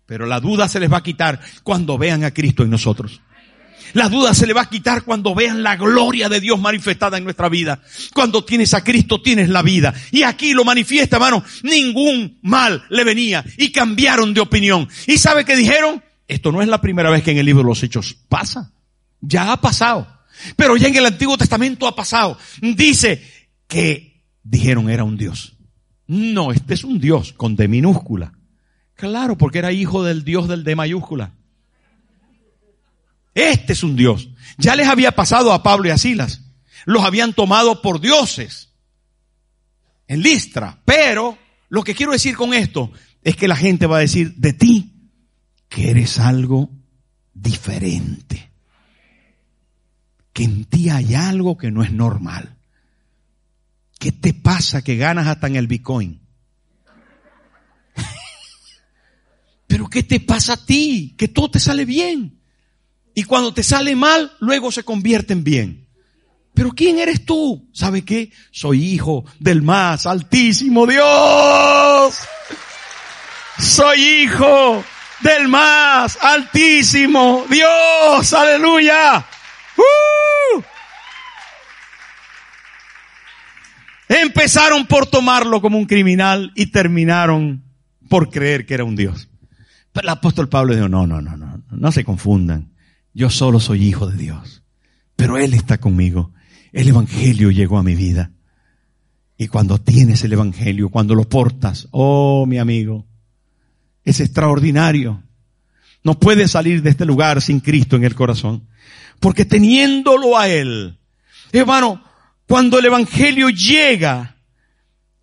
[0.06, 3.22] pero la duda se les va a quitar cuando vean a Cristo en nosotros.
[3.94, 7.24] La duda se le va a quitar cuando vean la gloria de Dios manifestada en
[7.24, 7.82] nuestra vida.
[8.14, 9.94] Cuando tienes a Cristo tienes la vida.
[10.12, 11.44] Y aquí lo manifiesta, hermano.
[11.64, 13.44] Ningún mal le venía.
[13.58, 14.88] Y cambiaron de opinión.
[15.08, 16.04] ¿Y sabe qué dijeron?
[16.28, 18.72] Esto no es la primera vez que en el libro de los Hechos pasa.
[19.22, 20.08] Ya ha pasado.
[20.56, 22.38] Pero ya en el Antiguo Testamento ha pasado.
[22.62, 23.24] Dice
[23.68, 25.54] que dijeron era un Dios.
[26.08, 28.34] No, este es un Dios con D minúscula.
[28.96, 31.34] Claro, porque era hijo del Dios del D mayúscula.
[33.36, 34.30] Este es un Dios.
[34.58, 36.42] Ya les había pasado a Pablo y a Silas.
[36.86, 38.70] Los habían tomado por dioses
[40.08, 40.82] en Listra.
[40.86, 41.38] Pero
[41.70, 45.10] lo que quiero decir con esto es que la gente va a decir de ti
[45.68, 46.70] que eres algo
[47.34, 48.52] diferente.
[50.32, 52.56] Que en ti hay algo que no es normal.
[54.00, 56.22] ¿Qué te pasa que ganas hasta en el Bitcoin?
[59.68, 61.16] Pero ¿qué te pasa a ti?
[61.18, 62.45] Que todo te sale bien.
[63.16, 65.88] Y cuando te sale mal, luego se convierte en bien.
[66.54, 67.70] Pero ¿quién eres tú?
[67.74, 68.32] ¿Sabe qué?
[68.52, 72.20] Soy hijo del más altísimo Dios.
[73.58, 74.84] Soy hijo
[75.22, 78.34] del más altísimo Dios.
[78.34, 79.26] Aleluya.
[79.78, 80.62] ¡Uh!
[84.10, 87.64] Empezaron por tomarlo como un criminal y terminaron
[88.10, 89.30] por creer que era un Dios.
[89.94, 92.75] Pero el apóstol Pablo dijo, no, no, no, no, no se confundan.
[93.16, 94.62] Yo solo soy hijo de Dios,
[95.16, 96.34] pero Él está conmigo.
[96.74, 98.32] El Evangelio llegó a mi vida.
[99.38, 103.08] Y cuando tienes el Evangelio, cuando lo portas, oh mi amigo,
[104.04, 105.24] es extraordinario.
[106.04, 108.68] No puedes salir de este lugar sin Cristo en el corazón.
[109.22, 111.00] Porque teniéndolo a Él,
[111.54, 112.04] hermano,
[112.50, 114.36] cuando el Evangelio llega,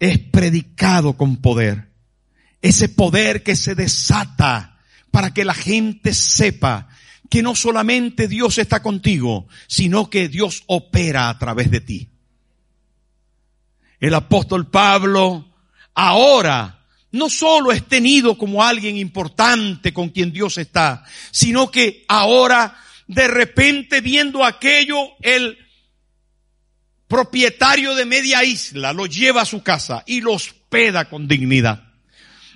[0.00, 1.90] es predicado con poder.
[2.62, 4.78] Ese poder que se desata
[5.10, 6.88] para que la gente sepa
[7.32, 12.10] que no solamente Dios está contigo, sino que Dios opera a través de ti.
[13.98, 15.48] El apóstol Pablo
[15.94, 22.76] ahora no solo es tenido como alguien importante con quien Dios está, sino que ahora
[23.06, 25.56] de repente viendo aquello, el
[27.08, 31.91] propietario de media isla lo lleva a su casa y lo hospeda con dignidad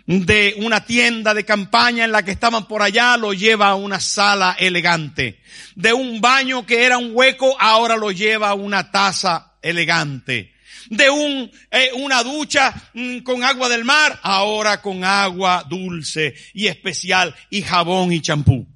[0.07, 4.01] de una tienda de campaña en la que estaban por allá, lo lleva a una
[4.01, 5.41] sala elegante.
[5.75, 10.53] De un baño que era un hueco, ahora lo lleva a una taza elegante.
[10.89, 16.69] De un, eh, una ducha mm, con agua del mar, ahora con agua dulce y
[16.69, 18.76] especial y jabón y champú.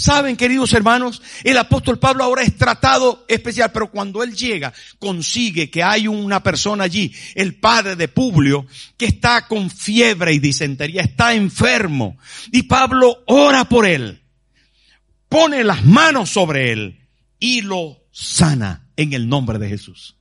[0.00, 5.68] Saben, queridos hermanos, el apóstol Pablo ahora es tratado especial, pero cuando él llega, consigue
[5.68, 11.02] que hay una persona allí, el padre de Publio, que está con fiebre y disentería,
[11.02, 12.16] está enfermo.
[12.50, 14.22] Y Pablo ora por él,
[15.28, 17.06] pone las manos sobre él
[17.38, 20.16] y lo sana en el nombre de Jesús.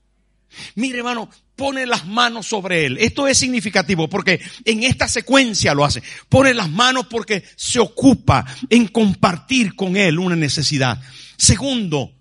[0.76, 2.98] Mire hermano, pone las manos sobre él.
[3.00, 6.02] Esto es significativo porque en esta secuencia lo hace.
[6.30, 11.02] Pone las manos porque se ocupa en compartir con él una necesidad.
[11.38, 12.14] Segundo,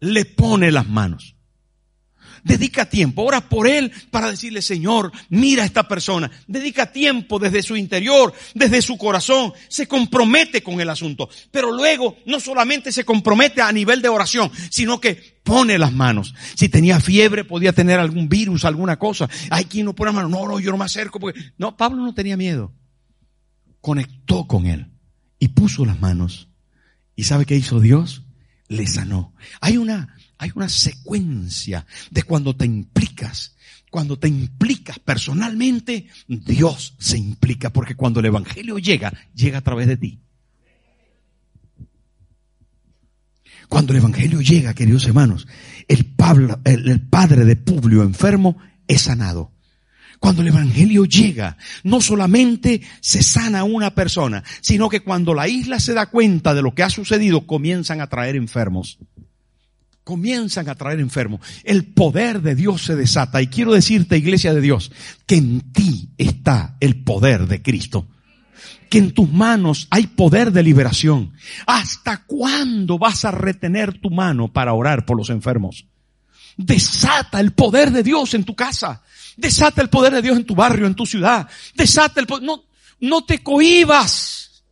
[0.00, 1.34] le pone las manos.
[2.44, 6.28] Dedica tiempo, ora por él para decirle, Señor, mira a esta persona.
[6.48, 9.52] Dedica tiempo desde su interior, desde su corazón.
[9.68, 11.28] Se compromete con el asunto.
[11.52, 16.34] Pero luego no solamente se compromete a nivel de oración, sino que pone las manos.
[16.54, 19.28] Si tenía fiebre, podía tener algún virus, alguna cosa.
[19.50, 20.30] Hay quien no pone las manos.
[20.30, 21.40] No, no, yo no me acerco porque...
[21.58, 22.72] No, Pablo no tenía miedo.
[23.80, 24.92] Conectó con él
[25.38, 26.48] y puso las manos.
[27.16, 28.24] ¿Y sabe qué hizo Dios?
[28.68, 29.34] Le sanó.
[29.60, 33.56] Hay una, hay una secuencia de cuando te implicas.
[33.90, 39.86] Cuando te implicas personalmente, Dios se implica, porque cuando el Evangelio llega, llega a través
[39.86, 40.21] de ti.
[43.72, 45.48] Cuando el Evangelio llega, queridos hermanos,
[45.88, 46.14] el,
[46.64, 49.50] el, padre de Publio enfermo es sanado.
[50.20, 55.80] Cuando el Evangelio llega, no solamente se sana una persona, sino que cuando la isla
[55.80, 58.98] se da cuenta de lo que ha sucedido, comienzan a traer enfermos.
[60.04, 61.40] Comienzan a traer enfermos.
[61.64, 63.40] El poder de Dios se desata.
[63.40, 64.92] Y quiero decirte, iglesia de Dios,
[65.24, 68.06] que en ti está el poder de Cristo
[68.88, 71.32] que en tus manos hay poder de liberación.
[71.66, 75.86] ¿Hasta cuándo vas a retener tu mano para orar por los enfermos?
[76.56, 79.02] Desata el poder de Dios en tu casa.
[79.36, 81.48] Desata el poder de Dios en tu barrio, en tu ciudad.
[81.74, 82.44] Desata el poder.
[82.44, 82.64] No,
[83.00, 84.62] no te cohibas.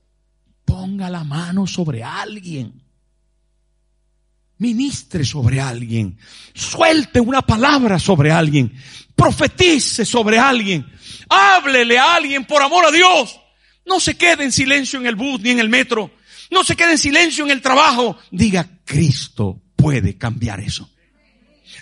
[0.64, 2.82] Ponga la mano sobre alguien.
[4.58, 6.18] Ministre sobre alguien.
[6.52, 8.72] Suelte una palabra sobre alguien.
[9.16, 10.86] Profetice sobre alguien.
[11.30, 13.39] Háblele a alguien por amor a Dios.
[13.90, 16.12] No se quede en silencio en el bus ni en el metro.
[16.48, 18.16] No se quede en silencio en el trabajo.
[18.30, 20.88] Diga, Cristo puede cambiar eso.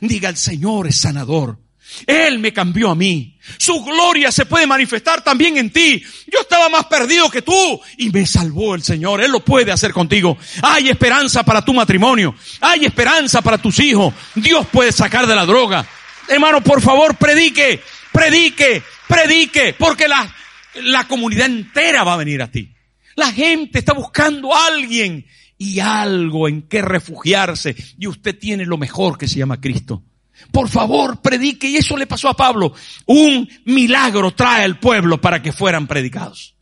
[0.01, 1.59] Diga, el Señor es sanador.
[2.07, 3.39] Él me cambió a mí.
[3.59, 6.03] Su gloria se puede manifestar también en ti.
[6.33, 9.21] Yo estaba más perdido que tú y me salvó el Señor.
[9.21, 10.39] Él lo puede hacer contigo.
[10.63, 12.35] Hay esperanza para tu matrimonio.
[12.63, 14.15] Hay esperanza para tus hijos.
[14.35, 15.87] Dios puede sacar de la droga.
[16.27, 17.83] Hermano, por favor, predique,
[18.13, 20.35] predique, predique, porque la,
[20.83, 22.75] la comunidad entera va a venir a ti.
[23.17, 25.27] La gente está buscando a alguien
[25.59, 30.05] y algo en que refugiarse y usted tiene lo mejor que se llama Cristo.
[30.53, 32.73] Por favor, predique y eso le pasó a Pablo.
[33.07, 36.55] Un milagro trae al pueblo para que fueran predicados.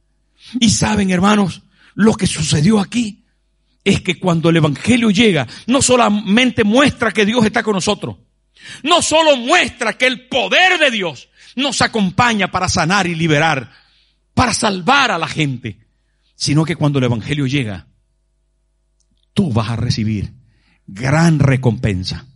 [0.59, 1.63] Y saben, hermanos,
[1.95, 3.25] lo que sucedió aquí
[3.85, 8.17] es que cuando el Evangelio llega, no solamente muestra que Dios está con nosotros,
[8.83, 13.71] no solo muestra que el poder de Dios nos acompaña para sanar y liberar,
[14.37, 15.79] para salvar a la gente,
[16.35, 17.87] sino que cuando el Evangelio llega,
[19.33, 20.35] tú vas a recibir
[20.87, 22.27] gran recompensa.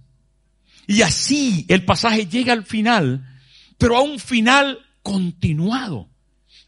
[0.86, 3.28] Y así el pasaje llega al final,
[3.76, 6.08] pero a un final continuado,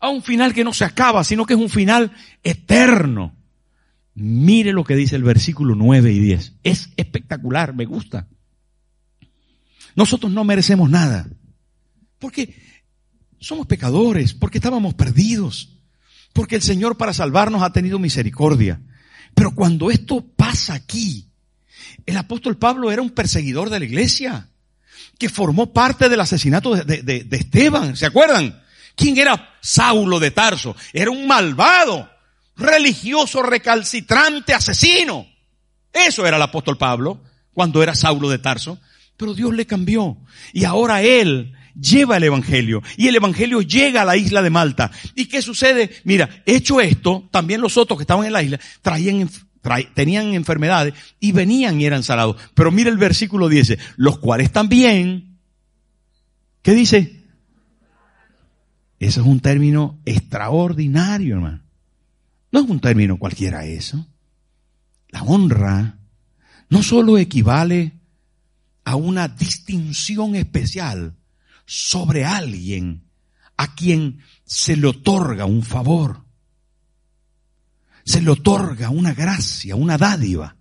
[0.00, 2.12] a un final que no se acaba, sino que es un final
[2.42, 3.34] eterno.
[4.12, 6.56] Mire lo que dice el versículo 9 y 10.
[6.62, 8.28] Es espectacular, me gusta.
[9.96, 11.26] Nosotros no merecemos nada.
[12.18, 12.54] Porque
[13.43, 15.70] somos pecadores, porque estábamos perdidos,
[16.32, 18.80] porque el Señor para salvarnos ha tenido misericordia.
[19.34, 21.28] Pero cuando esto pasa aquí,
[22.07, 24.49] el apóstol Pablo era un perseguidor de la iglesia,
[25.18, 28.62] que formó parte del asesinato de, Esteban, ¿se acuerdan?
[28.95, 30.76] ¿Quién era Saulo de Tarso?
[30.93, 32.09] Era un malvado,
[32.57, 35.26] religioso, recalcitrante, asesino.
[35.93, 37.22] Eso era el apóstol Pablo
[37.53, 38.78] cuando era Saulo de Tarso.
[39.16, 40.16] Pero Dios le cambió.
[40.53, 44.90] Y ahora él lleva el Evangelio y el Evangelio llega a la isla de Malta.
[45.14, 45.90] ¿Y qué sucede?
[46.04, 49.28] Mira, hecho esto, también los otros que estaban en la isla traían,
[49.94, 52.36] tenían enfermedades y venían y eran salados.
[52.54, 55.38] Pero mira el versículo 10, los cuales también,
[56.62, 57.22] ¿qué dice?
[58.98, 61.62] Eso es un término extraordinario, hermano.
[62.52, 64.06] No es un término cualquiera eso.
[65.08, 65.98] La honra
[66.68, 68.00] no solo equivale
[68.84, 71.16] a una distinción especial,
[71.66, 73.08] sobre alguien
[73.56, 76.24] a quien se le otorga un favor,
[78.04, 80.56] se le otorga una gracia, una dádiva.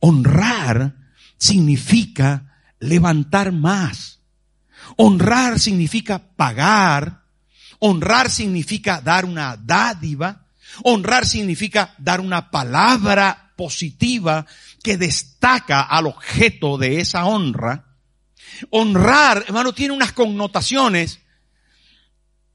[0.00, 0.96] Honrar
[1.38, 2.50] significa
[2.80, 4.20] levantar más.
[4.96, 7.24] Honrar significa pagar.
[7.78, 10.46] Honrar significa dar una dádiva.
[10.82, 14.46] Honrar significa dar una palabra positiva
[14.82, 17.89] que destaca al objeto de esa honra.
[18.70, 21.20] Honrar, hermano, tiene unas connotaciones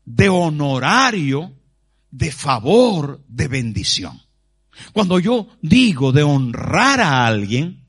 [0.05, 1.53] de honorario,
[2.11, 4.21] de favor, de bendición.
[4.93, 7.85] Cuando yo digo de honrar a alguien,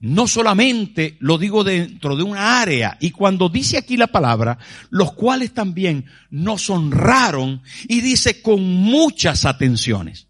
[0.00, 4.58] no solamente lo digo dentro de una área, y cuando dice aquí la palabra,
[4.90, 10.28] los cuales también nos honraron, y dice con muchas atenciones.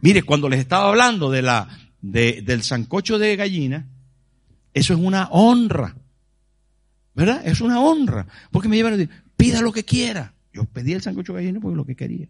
[0.00, 1.68] Mire, cuando les estaba hablando de la,
[2.02, 3.88] de, del sancocho de gallina,
[4.74, 5.96] eso es una honra.
[7.14, 7.46] ¿Verdad?
[7.46, 8.26] Es una honra.
[8.50, 10.34] Porque me llevan a decir, pida lo que quiera.
[10.52, 12.28] Yo pedí el sancocho gallino porque lo que quería.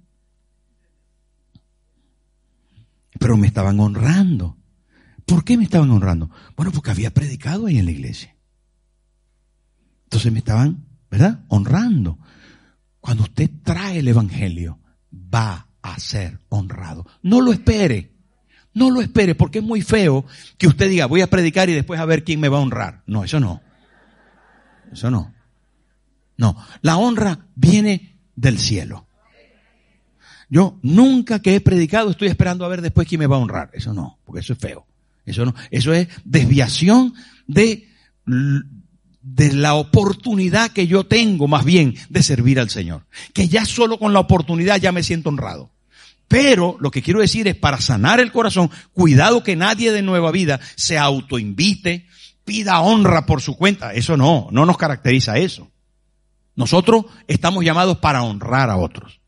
[3.19, 4.59] Pero me estaban honrando.
[5.25, 6.31] ¿Por qué me estaban honrando?
[6.55, 8.37] Bueno, porque había predicado ahí en la iglesia.
[10.05, 11.45] Entonces me estaban, ¿verdad?
[11.49, 12.19] Honrando.
[13.01, 14.81] Cuando usted trae el Evangelio,
[15.13, 17.07] va a ser honrado.
[17.23, 18.14] No lo espere.
[18.75, 20.27] No lo espere porque es muy feo
[20.59, 23.03] que usted diga, voy a predicar y después a ver quién me va a honrar.
[23.07, 23.63] No, eso no.
[24.93, 25.33] Eso no.
[26.37, 29.07] No, la honra viene del cielo.
[30.49, 33.71] Yo nunca que he predicado estoy esperando a ver después quién me va a honrar.
[33.73, 34.87] Eso no, porque eso es feo.
[35.25, 37.15] Eso no, eso es desviación
[37.47, 37.89] de,
[38.27, 43.07] de la oportunidad que yo tengo más bien de servir al Señor.
[43.33, 45.71] Que ya solo con la oportunidad ya me siento honrado.
[46.29, 50.31] Pero lo que quiero decir es para sanar el corazón, cuidado que nadie de nueva
[50.33, 52.07] vida se autoinvite,
[52.45, 53.93] pida honra por su cuenta.
[53.93, 55.71] Eso no, no nos caracteriza eso.
[56.57, 59.21] Nosotros estamos llamados para honrar a otros.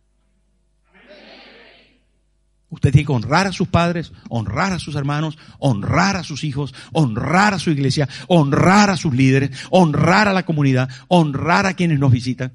[2.68, 6.74] Usted tiene que honrar a sus padres, honrar a sus hermanos, honrar a sus hijos,
[6.92, 11.98] honrar a su iglesia, honrar a sus líderes, honrar a la comunidad, honrar a quienes
[11.98, 12.52] nos visitan.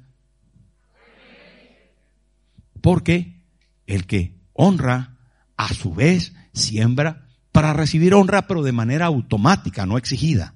[2.82, 3.41] Porque
[3.86, 5.18] el que honra,
[5.56, 10.54] a su vez, siembra para recibir honra, pero de manera automática, no exigida.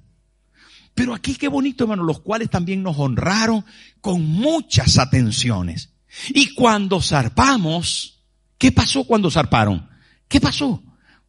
[0.95, 3.63] Pero aquí qué bonito, hermano, los cuales también nos honraron
[4.01, 5.93] con muchas atenciones.
[6.29, 8.23] Y cuando zarpamos,
[8.57, 9.87] ¿qué pasó cuando zarparon?
[10.27, 10.83] ¿Qué pasó?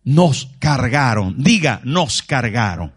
[0.04, 1.34] Nos cargaron.
[1.42, 2.94] Diga, nos cargaron.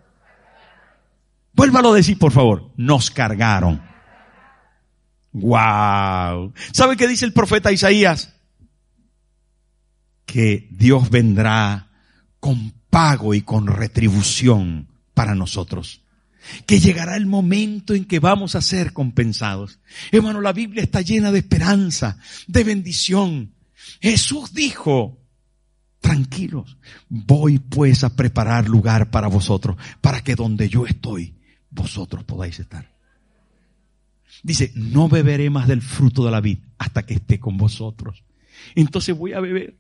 [1.54, 2.72] Vuélvalo a decir, por favor.
[2.78, 3.82] Nos cargaron.
[5.34, 6.54] Wow.
[6.72, 8.34] ¿Sabe qué dice el profeta Isaías?
[10.26, 11.90] Que Dios vendrá
[12.40, 16.02] con pago y con retribución para nosotros
[16.66, 19.80] que llegará el momento en que vamos a ser compensados.
[20.12, 22.18] Hermano, la Biblia está llena de esperanza,
[22.48, 23.54] de bendición.
[24.02, 25.20] Jesús dijo,
[26.00, 26.78] tranquilos,
[27.10, 31.36] voy pues a preparar lugar para vosotros, para que donde yo estoy,
[31.70, 32.92] vosotros podáis estar.
[34.44, 38.24] Dice, no beberé más del fruto de la vid hasta que esté con vosotros.
[38.76, 39.78] Entonces voy a beber.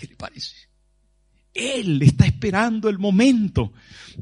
[0.00, 0.56] ¿Qué le parece?
[1.52, 3.74] Él está esperando el momento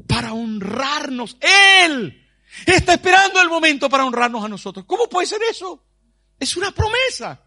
[0.05, 1.37] para honrarnos.
[1.39, 2.27] Él
[2.65, 4.83] está esperando el momento para honrarnos a nosotros.
[4.85, 5.81] ¿Cómo puede ser eso?
[6.37, 7.41] Es una promesa.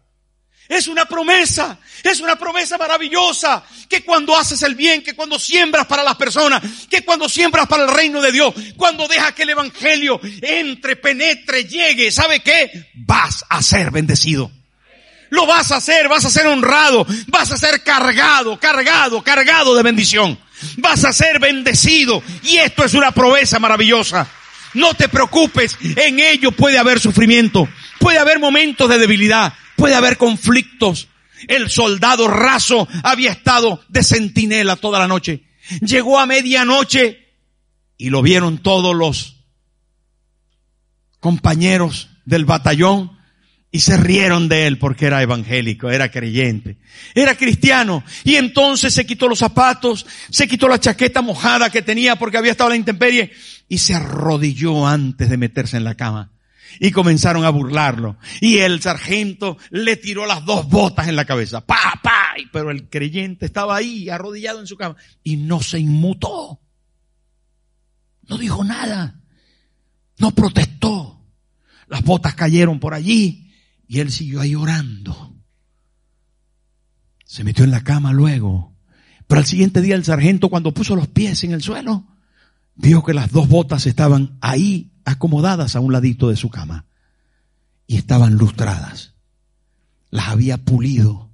[0.67, 5.85] Es una promesa, es una promesa maravillosa, que cuando haces el bien, que cuando siembras
[5.87, 9.49] para las personas, que cuando siembras para el reino de Dios, cuando dejas que el
[9.49, 12.91] Evangelio entre, penetre, llegue, ¿sabe qué?
[12.95, 14.49] Vas a ser bendecido.
[15.33, 19.81] Lo vas a hacer, vas a ser honrado, vas a ser cargado, cargado, cargado de
[19.81, 20.37] bendición.
[20.77, 22.21] Vas a ser bendecido.
[22.43, 24.29] Y esto es una proeza maravillosa.
[24.75, 27.67] No te preocupes, en ello puede haber sufrimiento,
[27.97, 31.07] puede haber momentos de debilidad, puede haber conflictos.
[31.47, 35.45] El soldado raso había estado de centinela toda la noche.
[35.81, 37.33] Llegó a medianoche
[37.97, 39.37] y lo vieron todos los
[41.19, 43.22] compañeros del batallón
[43.75, 46.77] y se rieron de él porque era evangélico, era creyente,
[47.15, 48.03] era cristiano.
[48.23, 52.51] Y entonces se quitó los zapatos, se quitó la chaqueta mojada que tenía porque había
[52.51, 53.31] estado en la intemperie
[53.67, 56.31] y se arrodilló antes de meterse en la cama.
[56.79, 58.17] Y comenzaron a burlarlo.
[58.41, 61.65] Y el sargento le tiró las dos botas en la cabeza.
[61.65, 62.35] Pa, pa.
[62.51, 64.97] Pero el creyente estaba ahí, arrodillado en su cama.
[65.23, 66.61] Y no se inmutó.
[68.27, 69.19] No dijo nada.
[70.19, 71.25] No protestó.
[71.87, 73.42] Las botas cayeron por allí.
[73.93, 75.35] Y él siguió ahí orando.
[77.25, 78.73] Se metió en la cama luego.
[79.27, 82.07] Pero al siguiente día el sargento cuando puso los pies en el suelo,
[82.73, 86.87] vio que las dos botas estaban ahí acomodadas a un ladito de su cama.
[87.85, 89.13] Y estaban lustradas.
[90.09, 91.29] Las había pulido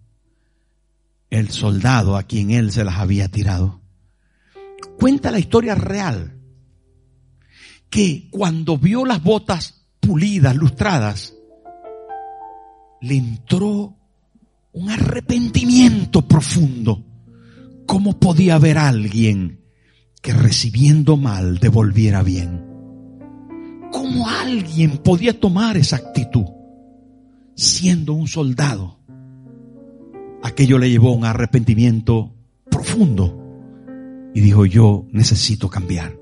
[1.29, 3.79] el soldado a quien él se las había tirado.
[4.97, 6.37] Cuenta la historia real
[7.89, 11.35] que cuando vio las botas pulidas, lustradas,
[13.01, 13.95] le entró
[14.73, 17.03] un arrepentimiento profundo.
[17.85, 19.61] ¿Cómo podía haber alguien
[20.21, 22.65] que recibiendo mal devolviera bien?
[23.91, 26.45] ¿Cómo alguien podía tomar esa actitud
[27.55, 28.99] siendo un soldado?
[30.43, 32.35] Aquello le llevó un arrepentimiento
[32.69, 33.35] profundo
[34.33, 36.15] y dijo yo necesito cambiar.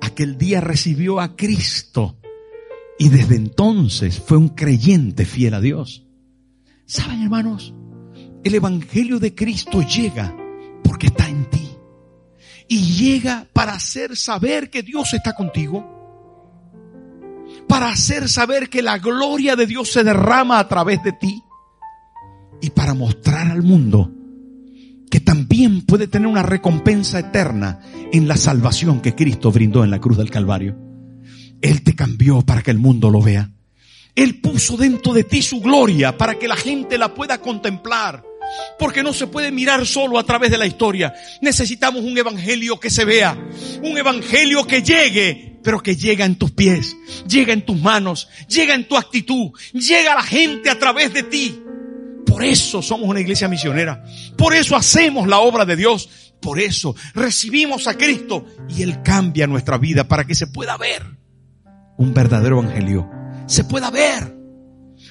[0.00, 2.18] Aquel día recibió a Cristo
[2.98, 6.04] y desde entonces fue un creyente fiel a Dios.
[6.84, 7.74] ¿Saben, hermanos?
[8.42, 10.36] El Evangelio de Cristo llega
[10.82, 11.68] porque está en ti.
[12.66, 15.94] Y llega para hacer saber que Dios está contigo.
[17.68, 21.42] Para hacer saber que la gloria de Dios se derrama a través de ti.
[22.60, 24.12] Y para mostrar al mundo
[25.08, 27.80] que también puede tener una recompensa eterna
[28.12, 30.87] en la salvación que Cristo brindó en la cruz del Calvario.
[31.62, 33.50] Él te cambió para que el mundo lo vea.
[34.14, 38.24] Él puso dentro de ti su gloria para que la gente la pueda contemplar.
[38.78, 41.14] Porque no se puede mirar solo a través de la historia.
[41.42, 43.38] Necesitamos un evangelio que se vea.
[43.82, 46.96] Un evangelio que llegue, pero que llega en tus pies,
[47.28, 51.24] llega en tus manos, llega en tu actitud, llega a la gente a través de
[51.24, 51.62] ti.
[52.26, 54.02] Por eso somos una iglesia misionera.
[54.36, 56.08] Por eso hacemos la obra de Dios.
[56.40, 61.18] Por eso recibimos a Cristo y Él cambia nuestra vida para que se pueda ver
[61.98, 63.10] un verdadero evangelio.
[63.46, 64.34] Se pueda ver.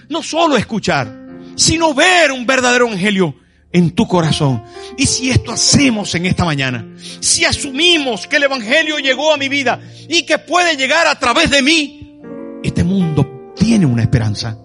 [0.10, 3.36] No solo escuchar, sino ver un verdadero evangelio
[3.72, 4.64] en tu corazón.
[4.98, 9.50] Y si esto hacemos en esta mañana, si asumimos que el Evangelio llegó a mi
[9.50, 12.20] vida y que puede llegar a través de mí,
[12.64, 14.58] este mundo tiene una esperanza.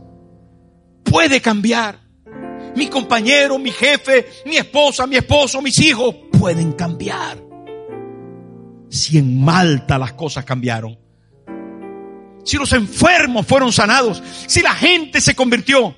[1.03, 2.01] Puede cambiar.
[2.77, 7.39] Mi compañero, mi jefe, mi esposa, mi esposo, mis hijos pueden cambiar.
[8.89, 10.99] Si en Malta las cosas cambiaron.
[12.45, 14.23] Si los enfermos fueron sanados.
[14.47, 15.97] Si la gente se convirtió.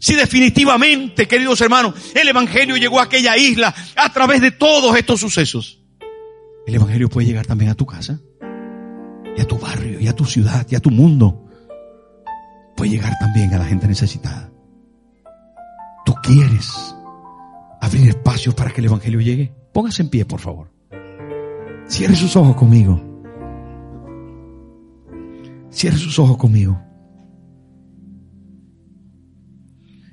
[0.00, 5.20] Si definitivamente, queridos hermanos, el Evangelio llegó a aquella isla a través de todos estos
[5.20, 5.80] sucesos,
[6.66, 8.18] el Evangelio puede llegar también a tu casa,
[9.36, 11.46] y a tu barrio, y a tu ciudad, y a tu mundo.
[12.76, 14.50] Puede llegar también a la gente necesitada.
[16.06, 16.94] Tú quieres
[17.80, 19.52] abrir espacio para que el Evangelio llegue.
[19.72, 20.72] Póngase en pie, por favor.
[21.88, 23.09] Cierre sus ojos conmigo.
[25.70, 26.80] Cierre sus ojos conmigo.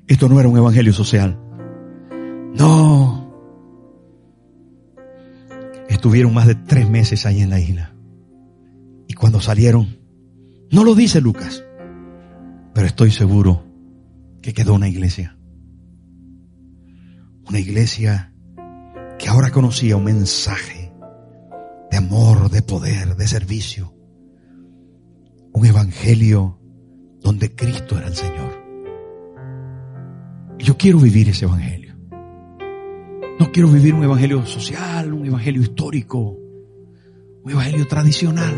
[0.08, 1.38] Esto no era un evangelio social.
[2.54, 3.32] No.
[5.90, 7.94] Estuvieron más de tres meses ahí en la isla.
[9.08, 9.98] Y cuando salieron,
[10.72, 11.64] no lo dice Lucas,
[12.74, 13.66] pero estoy seguro
[14.42, 15.38] que quedó una iglesia.
[17.48, 18.34] Una iglesia
[19.18, 20.94] que ahora conocía un mensaje
[21.90, 23.97] de amor, de poder, de servicio.
[25.58, 26.60] Un evangelio
[27.20, 28.64] donde Cristo era el Señor.
[30.60, 31.96] Yo quiero vivir ese evangelio.
[33.40, 36.38] No quiero vivir un evangelio social, un evangelio histórico,
[37.44, 38.54] un evangelio tradicional.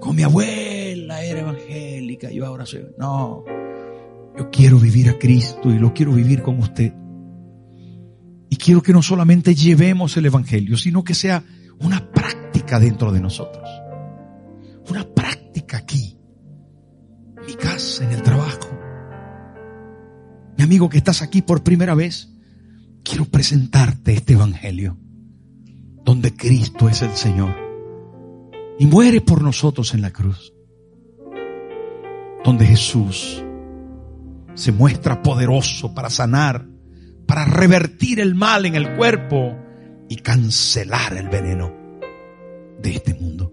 [0.00, 2.86] Con mi abuela era evangélica, yo ahora soy.
[2.98, 3.44] No.
[4.36, 6.92] Yo quiero vivir a Cristo y lo quiero vivir con usted.
[8.48, 11.44] Y quiero que no solamente llevemos el evangelio, sino que sea
[11.78, 13.69] una práctica dentro de nosotros.
[20.70, 22.28] Amigo que estás aquí por primera vez,
[23.02, 24.96] quiero presentarte este Evangelio,
[26.04, 27.56] donde Cristo es el Señor
[28.78, 30.52] y muere por nosotros en la cruz,
[32.44, 33.42] donde Jesús
[34.54, 36.68] se muestra poderoso para sanar,
[37.26, 39.56] para revertir el mal en el cuerpo
[40.08, 41.74] y cancelar el veneno
[42.80, 43.52] de este mundo.